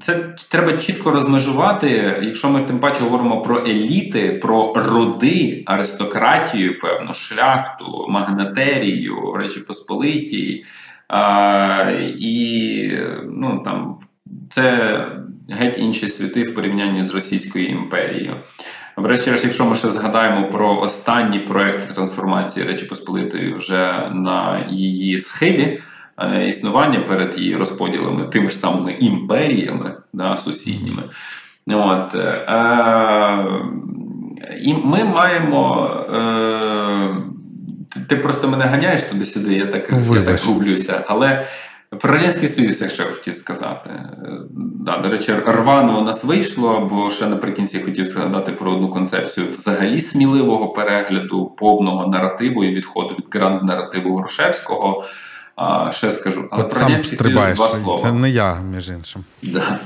[0.00, 7.12] це треба чітко розмежувати, якщо ми тим паче говоримо про еліти, про роди, аристократію, певну
[7.12, 10.64] шляхту, магнатерію, речі Посполитій.
[12.18, 12.92] І
[13.28, 13.98] ну, там,
[14.50, 14.96] це
[15.48, 18.36] геть інші світи в порівнянні з Російською імперією.
[18.96, 25.80] Врешті-решт, якщо ми ще згадаємо про останній проект трансформації Речі Посполитої вже на її схилі.
[26.20, 31.02] Е, існування перед її розподілами тими ж самими імперіями да, сусідніми.
[31.66, 33.44] От, е,
[34.62, 35.90] І ми маємо.
[36.14, 37.16] Е,
[38.08, 41.04] ти просто мене ганяєш туди-сюди, я так я так гублюся.
[41.06, 41.46] Але
[42.00, 43.90] про Радянський Союз я ще хотів сказати.
[44.56, 49.46] Да, До речі, рвано у нас вийшло, бо ще наприкінці хотів згадати про одну концепцію
[49.50, 55.04] взагалі сміливого перегляду, повного наративу і відходу від гранд наративу Грушевського.
[55.62, 58.02] А, Ще скажу, але От про Радянський Союз два слова.
[58.02, 59.24] Це не я, між іншим.
[59.42, 59.78] Да.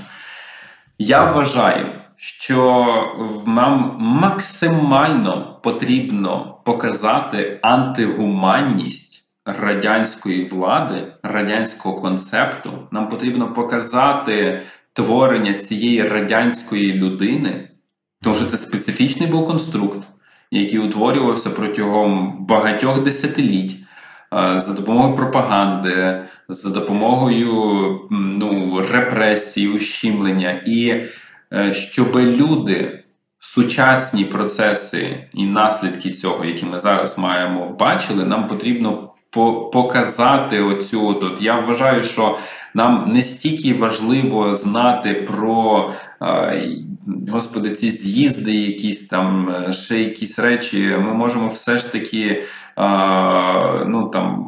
[0.99, 2.87] Я вважаю, що
[3.47, 12.89] нам максимально потрібно показати антигуманність радянської влади, радянського концепту.
[12.91, 14.62] Нам потрібно показати
[14.93, 17.70] творення цієї радянської людини,
[18.22, 19.99] тому що це специфічний був конструкт,
[20.51, 23.86] який утворювався протягом багатьох десятиліть
[24.37, 31.05] за допомогою пропаганди, за допомогою ну, репресій, ущемлення, і
[31.53, 33.03] е, щоб люди.
[33.39, 39.12] Сучасні процеси і наслідки цього, які ми зараз маємо бачили, нам потрібно
[39.72, 41.09] показати оцю.
[41.09, 42.39] От я вважаю, що
[42.74, 45.91] нам не стільки важливо знати про
[47.29, 50.97] господи, ці з'їзди, якісь там ще якісь речі.
[50.99, 52.45] Ми можемо все ж таки
[53.87, 54.47] ну там.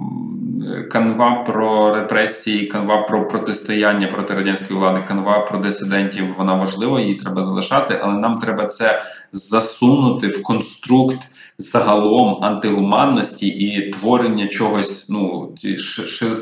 [0.91, 6.25] Канва про репресії, канва про протистояння проти радянської влади, канва про дисидентів.
[6.39, 9.03] Вона важлива, її треба залишати, але нам треба це
[9.33, 11.19] засунути в конструкт
[11.59, 15.55] загалом антигуманності і творення чогось, ну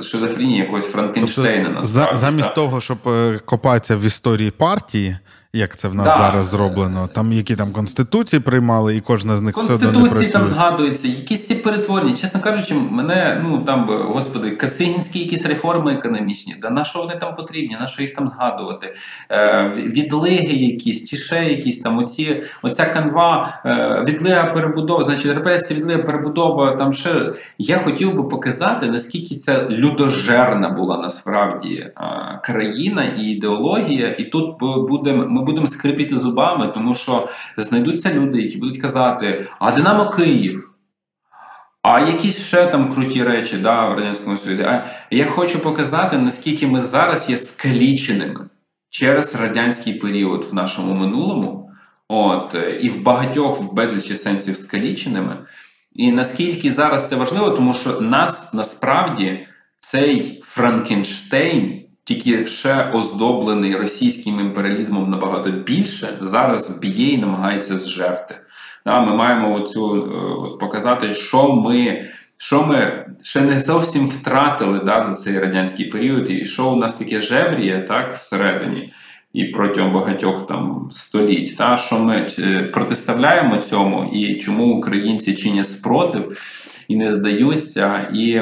[0.03, 1.69] шизофренії, якогось Франкенштейна.
[1.69, 2.55] Тобто, за, замість так?
[2.55, 5.17] того, щоб е, копатися в історії партії
[5.57, 6.17] як це в нас да.
[6.17, 7.09] зараз зроблено.
[7.13, 11.09] Там які там конституції приймали, і кожна з них конституції там згадується.
[11.09, 12.17] Якісь ці перетворення.
[12.17, 16.55] Чесно кажучи, мене ну там господи, Касигінські якісь реформи економічні.
[16.63, 17.77] Да на що вони там потрібні?
[17.81, 18.95] На що їх там згадувати?
[19.31, 25.81] Е, Відлиги, якісь чи ще якісь там оці, оця канва, е, відлига перебудова, значить репресія,
[25.81, 26.71] відлига перебудова.
[26.71, 27.11] Там ще
[27.59, 31.93] я хотів би показати, наскільки це людожерна була насправді е,
[32.43, 38.59] країна і ідеологія, і тут буде ми будемо скрипіти зубами, тому що знайдуться люди, які
[38.59, 40.71] будуть казати, а Динамо Київ.
[41.83, 44.63] А якісь ще там круті речі да, в Радянському Союзі.
[44.63, 48.49] А я хочу показати, наскільки ми зараз є скаліченими
[48.91, 51.71] через радянський період в нашому минулому,
[52.09, 55.37] от, і в багатьох в безлічі сенсів скаліченими.
[55.93, 59.47] І наскільки зараз це важливо, тому що нас насправді
[59.79, 68.35] цей Франкенштейн тільки ще оздоблений російським імперіалізмом набагато більше, зараз б'є і намагається зжерти.
[68.85, 75.15] Ми маємо цю е, показати, що ми що ми ще не зовсім втратили да, за
[75.15, 78.93] цей радянський період, і що у нас таке жевріє так, всередині
[79.33, 85.71] і протягом багатьох там століть, та, що ми е, протиставляємо цьому, і чому українці чинять
[85.71, 86.39] спротив
[86.89, 88.11] і не здаються.
[88.15, 88.41] І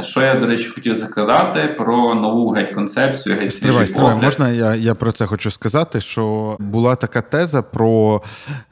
[0.00, 4.74] що я, до речі, хотів закладати про нову геть концепцію, геть Стривай, стривай, можна я
[4.74, 8.22] я про це хочу сказати, що була така теза про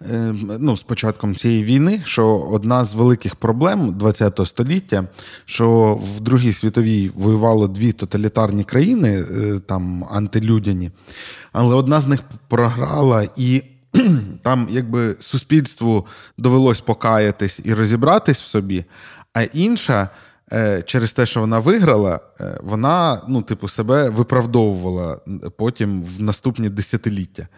[0.00, 5.04] е, ну, з початком цієї війни, що одна з великих проблем ХХ століття,
[5.44, 10.90] що в Другій світовій воювало дві тоталітарні країни, е, там антилюдяні,
[11.52, 13.62] але одна з них програла і
[14.42, 16.06] там якби суспільству
[16.38, 18.84] довелось покаятись і розібратись в собі,
[19.34, 20.08] а інша.
[20.52, 25.20] Е, через те, що вона виграла, е, вона, ну, типу, себе виправдовувала
[25.56, 27.48] потім в наступні десятиліття.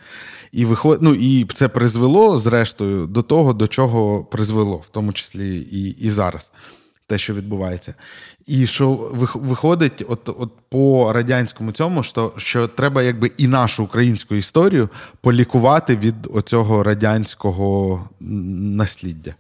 [0.53, 0.99] І виход...
[1.03, 6.11] ну, і це призвело, зрештою, до того, до чого призвело, в тому числі і і
[6.11, 6.53] зараз
[7.07, 7.95] те, що відбувається.
[8.47, 14.35] І що виходить, от от по радянському цьому, що що треба якби і нашу українську
[14.35, 14.89] історію
[15.21, 19.35] полікувати від оцього радянського насліддя.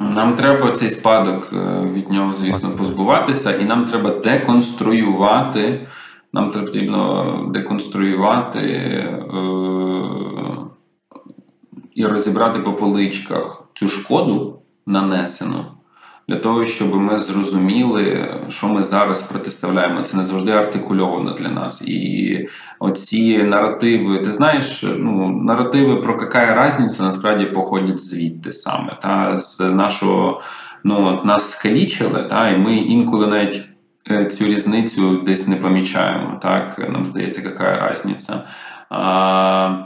[0.00, 5.86] Нам треба цей спадок е, від нього, звісно, позбуватися, і нам треба деконструювати.
[6.32, 9.22] Нам потрібно деконструювати е-
[11.94, 15.64] і розібрати по поличках цю шкоду нанесену
[16.28, 20.02] для того, щоб ми зрозуміли, що ми зараз протиставляємо.
[20.02, 21.82] Це не завжди артикульовано для нас.
[21.82, 22.48] І
[22.78, 28.98] оці наративи, ти знаєш, ну наративи про яка різниця насправді походять звідти саме.
[29.02, 30.40] Та з нашого
[30.84, 33.62] ну нас скалічили, та і ми інколи навіть.
[34.10, 38.42] Е, цю різницю десь не помічаємо, так нам здається, яка різниця.
[38.90, 39.76] А,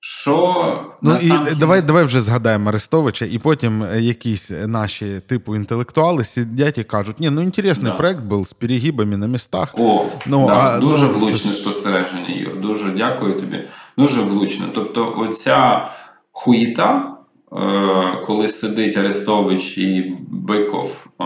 [0.00, 0.64] що
[1.02, 1.46] ну і сам...
[1.60, 7.20] давай давай вже згадаємо Арестовича, і потім е, якісь наші типу інтелектуали сидять і кажуть:
[7.20, 7.98] ні, ну інтересний да.
[7.98, 9.74] проект був з перегибами на містах.
[9.78, 11.56] О, ну да, а, дуже ну, влучне це...
[11.56, 12.60] спостереження, Юр.
[12.60, 13.64] Дуже дякую тобі.
[13.98, 14.64] Дуже влучно.
[14.74, 15.88] Тобто, оця
[16.32, 17.16] хуїта,
[17.52, 21.24] е, коли сидить Арестович і Биков, е,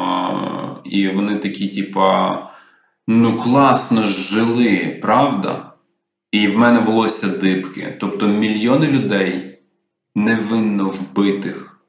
[0.85, 2.39] і вони такі, типа,
[3.09, 5.73] ну класно жили, правда?
[6.33, 7.97] І в мене волосся дибки.
[8.01, 9.52] Тобто мільйони людей
[10.15, 11.81] невинно вбитих,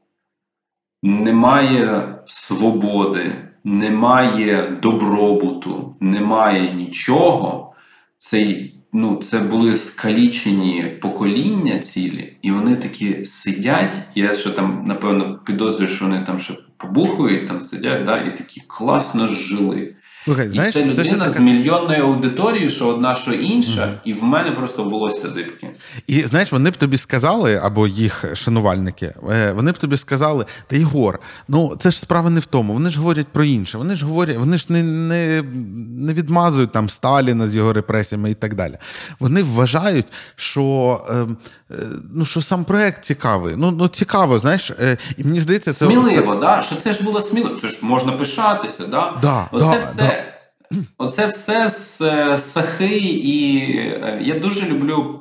[1.04, 7.74] немає свободи, немає добробуту, немає нічого.
[8.18, 14.00] Цей, ну, Це були скалічені покоління цілі, і вони такі сидять.
[14.16, 18.62] Я ще там, напевно, підозрюю, що вони там ще побухують, там сидять, да, і такі
[18.68, 19.96] класно жили.
[20.24, 21.30] Слухай, знаєш, і це людина це така...
[21.30, 23.98] з мільйонною аудиторією, що одна, що інша, mm-hmm.
[24.06, 25.70] і в мене просто волосся дибки.
[26.08, 30.76] І знаєш, вони б тобі сказали, або їх шанувальники, е, вони б тобі сказали: Та
[30.76, 32.74] Єгор, ну це ж справа не в тому.
[32.74, 33.78] Вони ж говорять про інше.
[33.78, 35.44] Вони ж говорять, вони ж не не,
[35.98, 38.78] не відмазують там Сталіна з його репресіями і так далі.
[39.20, 40.06] Вони вважають,
[40.36, 41.38] що ем,
[41.72, 41.76] е,
[42.14, 43.56] ну, що сам проект цікавий.
[43.58, 46.42] Ну ну цікаво, знаєш, е, і мені здається, це сміливо, це...
[46.42, 46.62] да?
[46.62, 47.60] що це ж було сміливо.
[47.60, 49.14] Це ж можна пишатися, да?
[49.22, 49.96] Да, Оце да, все.
[49.96, 50.13] Да.
[50.98, 55.20] Оце все з е, сахи, і е, я дуже люблю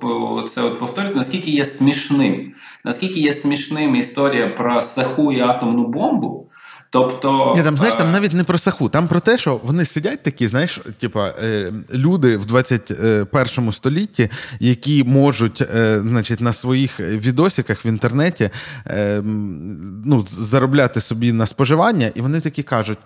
[0.55, 2.53] це от повторити, наскільки є смішним.
[2.85, 6.49] Наскільки є смішним історія про саху і атомну бомбу.
[6.91, 9.85] Тобто Ні, там знаєш, там е, навіть не про саху, там про те, що вони
[9.85, 11.35] сидять такі, знаєш, типа
[11.95, 14.31] люди в 21 столітті,
[14.61, 15.63] які можуть,
[15.97, 18.51] значить, на своїх відосиках в інтернеті
[20.05, 22.99] ну, заробляти собі на споживання, і вони такі кажуть.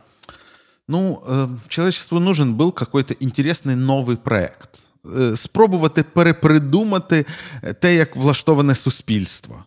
[0.88, 4.70] Ну, э, человечеству нужен был какой-то интересный новий проект.
[5.18, 7.26] Е, спробувати перепридумати
[7.80, 9.64] те, як влаштоване суспільство.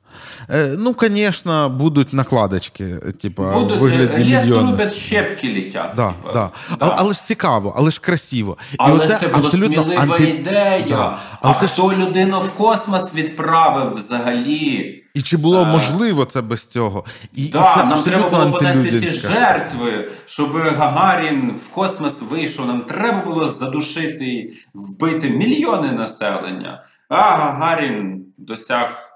[0.49, 2.85] Е, ну, звісно, будуть накладочки,
[3.21, 5.91] типу, будуть, в вигляді ліс люблять, щепки літять.
[5.95, 6.33] Да, типу.
[6.33, 6.49] да.
[6.69, 6.75] Да.
[6.79, 8.57] Але, але ж цікаво, але ж красиво.
[8.77, 10.23] Але І оце це була абсолютно смілива анти...
[10.23, 10.85] ідея.
[10.89, 11.17] Да.
[11.41, 11.97] А це хто ж...
[11.97, 15.03] людину в космос відправив взагалі?
[15.13, 15.65] І чи було а...
[15.65, 17.05] можливо це без цього?
[17.33, 22.67] І, да, і це Нам треба було понести ці жертви, щоб Гагарін в космос вийшов.
[22.67, 26.83] Нам треба було задушити, вбити мільйони населення.
[27.09, 29.08] А Гагарін досяг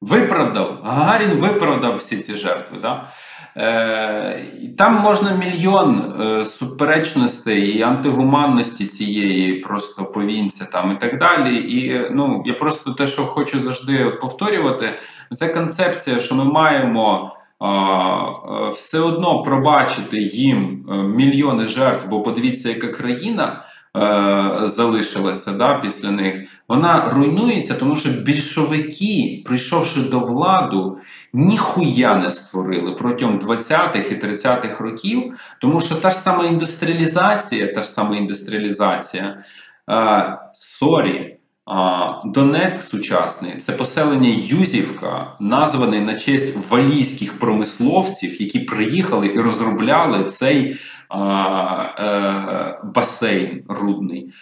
[0.00, 0.78] виправдав.
[0.84, 2.78] Гагарін виправдав всі ці жертви.
[2.82, 3.08] Да?
[3.56, 4.44] Е,
[4.78, 11.56] Там можна мільйон е, суперечностей і антигуманності цієї просто повінця там і так далі.
[11.56, 14.98] І ну, я просто те, що хочу завжди повторювати,
[15.34, 17.34] це концепція, що ми маємо.
[18.72, 23.64] Все одно пробачити їм е, мільйони жертв, бо подивіться, яка країна
[24.64, 30.98] залишилася да, після них, вона руйнується, тому що більшовики, прийшовши до владу,
[31.32, 37.82] ніхуя не створили протягом 20-х і 30-х років, тому що та ж сама індустріалізація, та
[37.82, 39.44] ж сама індустріалізація,
[40.54, 41.38] sorry.
[42.24, 50.70] Донецьк сучасний це поселення Юзівка, названий на честь валійських промисловців, які приїхали і розробляли цей
[50.70, 50.76] е,
[52.84, 54.32] басейн рудний.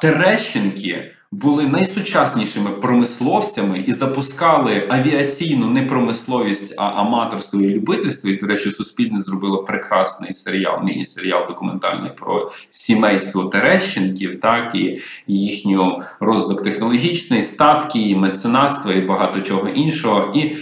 [0.00, 8.30] Терещенки були найсучаснішими промисловцями і запускали авіаційну не промисловість, а аматорство і любительство.
[8.30, 16.02] І до речі, суспільне зробило прекрасний серіал, міні-серіал документальний про сімейство Терещенків, так і їхню
[16.20, 20.32] розвиток технологічний, статки, і меценатства і багато чого іншого.
[20.34, 20.56] І е,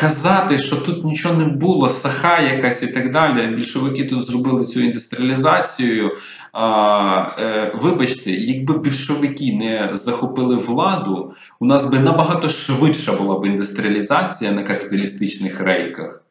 [0.00, 3.56] Казати, що тут нічого не було, саха якась і так далі.
[3.56, 6.10] Більшовики тут зробили цю індустріалізацію.
[6.52, 13.46] А, е, Вибачте, якби більшовики не захопили владу, у нас би набагато швидша була б
[13.46, 16.23] індустріалізація на капіталістичних рейках.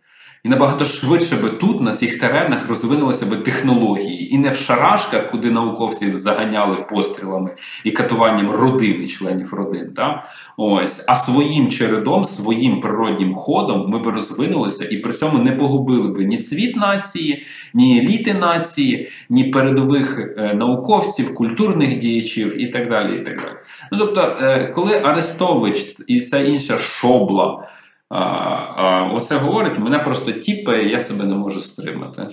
[0.43, 4.33] І набагато швидше би тут, на цих теренах, розвинулися би технології.
[4.33, 9.93] І не в шарашках, куди науковців заганяли пострілами і катуванням родини, членів родин.
[9.95, 10.23] Та?
[10.57, 16.07] Ось, А своїм чередом, своїм природнім ходом ми би розвинулися і при цьому не погубили
[16.07, 22.89] би ні цвіт нації, ні еліти нації, ні передових е, науковців, культурних діячів і так
[22.89, 23.15] далі.
[23.15, 23.55] і так далі.
[23.91, 27.67] Ну, Тобто, е, коли Арестович і вся інша шобла.
[28.13, 28.19] А,
[28.75, 32.27] а Оце говорить, мене просто тіпає, я себе не можу стримати.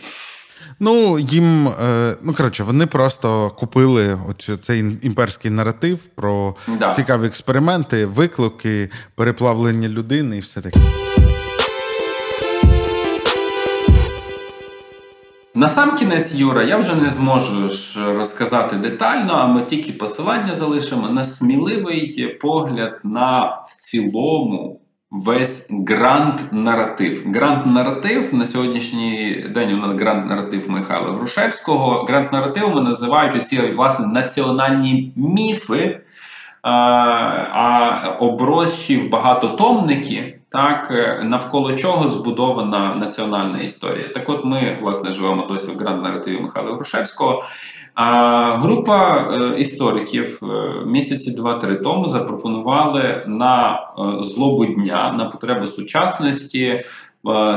[0.81, 6.95] Ну, їм, е, ну коротше, вони просто купили оцю, цей імперський наратив про да.
[6.95, 10.81] цікаві експерименти, виклики, переплавлення людини і все таке.
[15.55, 17.71] На сам кінець, Юра, я вже не зможу
[18.17, 24.81] розказати детально, а ми тільки посилання залишимо на сміливий погляд на в цілому
[25.11, 27.27] весь гранд-наратив.
[27.27, 32.05] Гранд-наратив на сьогоднішній день у нас гранд-наратив Михайла Грушевського.
[32.09, 36.01] Гранд-наратив ми називають оці власне національні міфи,
[36.63, 36.71] а,
[37.53, 40.37] а обросші в багатотомники.
[40.49, 40.93] Так,
[41.23, 44.09] навколо чого збудована національна історія.
[44.09, 47.43] Так, от ми власне живемо досі в гранд-наративі Михайла Грушевського.
[47.95, 50.47] А група е, істориків е,
[50.87, 56.85] місяці два-три тому запропонували на е, злобу дня на потреби сучасності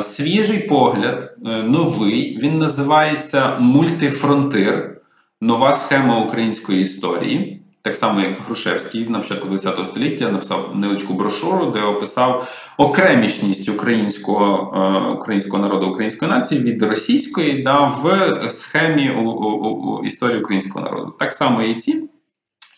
[0.02, 2.38] свіжий погляд, новий.
[2.42, 5.02] Він називається Мультифронтир,
[5.42, 7.63] нова схема української історії.
[7.84, 14.74] Так само, як Грушевський на початку ХХ століття написав невеличку брошуру, де описав окремішність українського
[14.78, 20.86] е, українського народу української нації від російської да, в схемі у, у, у історії українського
[20.86, 21.16] народу.
[21.20, 22.10] Так само і ці.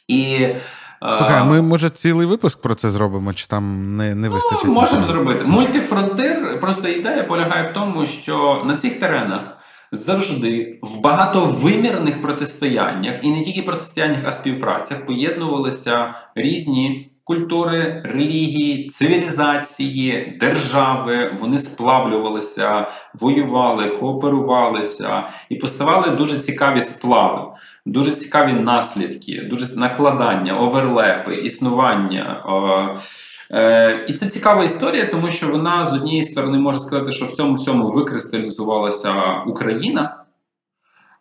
[0.08, 0.56] І е,
[1.01, 4.66] Слухай, ми може цілий випуск про це зробимо, чи там не не вистачить?
[4.66, 5.45] Ну, Можемо зробити.
[5.45, 9.58] Мультифронтир, просто ідея полягає в тому, що на цих теренах
[9.91, 20.38] завжди в багатовимірних протистояннях, і не тільки протистояннях, а співпрацях поєднувалися різні культури, релігії, цивілізації,
[20.39, 21.31] держави.
[21.39, 27.41] Вони сплавлювалися, воювали, кооперувалися і поставали дуже цікаві сплави.
[27.86, 32.43] Дуже цікаві наслідки, дуже накладання, оверлепи, існування.
[33.51, 37.31] Е, І це цікава історія, тому що вона з однієї сторони може сказати, що в
[37.31, 39.13] цьому всьому викристалізувалася
[39.47, 40.17] Україна.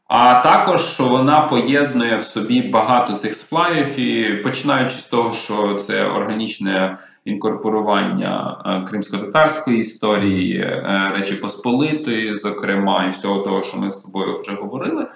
[0.09, 6.05] А також вона поєднує в собі багато цих сплавів, і починаючи з того, що це
[6.05, 13.97] органічне інкорпорування е, кримсько-татарської історії, е, Речі Посполитої, зокрема, і всього того, що ми з
[13.97, 15.07] тобою вже говорили.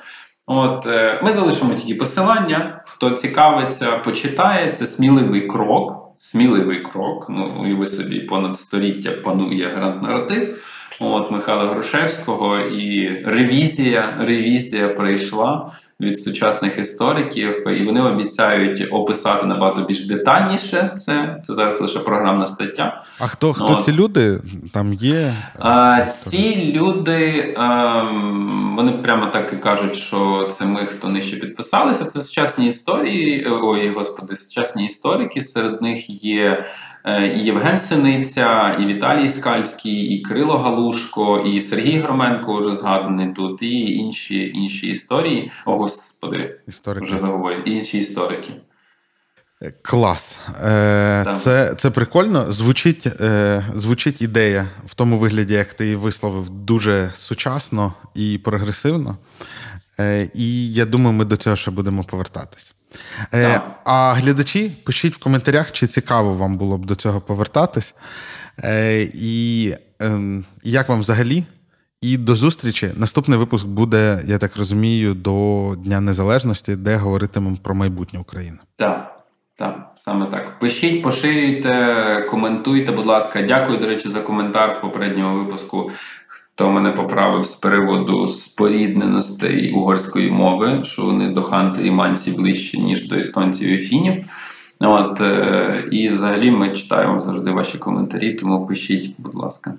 [0.47, 0.87] От
[1.23, 2.83] ми залишимо тільки посилання.
[2.87, 6.08] Хто цікавиться, почитає це сміливий крок.
[6.19, 7.27] Сміливий крок.
[7.29, 10.63] Ну уяви собі понад століття панує грант наратив
[11.01, 19.83] от Михайла Грушевського, і ревізія ревізія прийшла від сучасних істориків, і вони обіцяють описати набагато
[19.83, 20.91] більш детальніше.
[21.07, 23.05] Це це зараз лише програмна стаття.
[23.19, 23.85] А хто хто от.
[23.85, 24.41] ці люди
[24.73, 25.35] там є?
[25.59, 31.37] А, Ці люди а, ем, вони прямо так і кажуть, що це ми, хто нижче
[31.37, 32.05] підписалися.
[32.05, 33.47] Це сучасні історії.
[33.63, 35.43] Ой, господи, сучасні історики.
[35.43, 36.65] Серед них є.
[37.09, 43.33] Е, і Євген Синиця, і Віталій Скальський, і Крило Галушко, і Сергій Громенко вже згаданий
[43.33, 45.51] тут, і інші інші історії.
[45.67, 47.07] О, господи, історики.
[47.07, 48.51] вже заговорять, і інші історики.
[49.63, 50.41] Е, клас.
[50.65, 52.53] Е, Це це прикольно.
[52.53, 59.17] Звучить е, звучить ідея в тому вигляді, як ти її висловив, дуже сучасно і прогресивно.
[60.35, 62.75] І я думаю, ми до цього ще будемо повертатись.
[63.31, 63.81] Так.
[63.85, 67.95] А глядачі, пишіть в коментарях, чи цікаво вам було б до цього повертатись.
[69.15, 71.45] І ем, як вам взагалі?
[72.01, 72.91] І до зустрічі.
[72.97, 78.59] Наступний випуск буде, я так розумію, до Дня Незалежності, де говоритимемо про майбутнє України.
[78.77, 79.15] Так.
[79.59, 80.59] Так, саме так.
[80.59, 83.43] Пишіть, поширюйте, коментуйте, будь ласка.
[83.43, 85.91] Дякую, до речі, за коментар в попередньому випуску.
[86.59, 92.79] Хто мене поправив з приводу спорідненостей угорської мови, що вони до ханти і манці ближче,
[92.79, 94.25] ніж до естонців і фінів.
[94.81, 99.75] От, е, І взагалі ми читаємо завжди ваші коментарі, тому пишіть, будь ласка.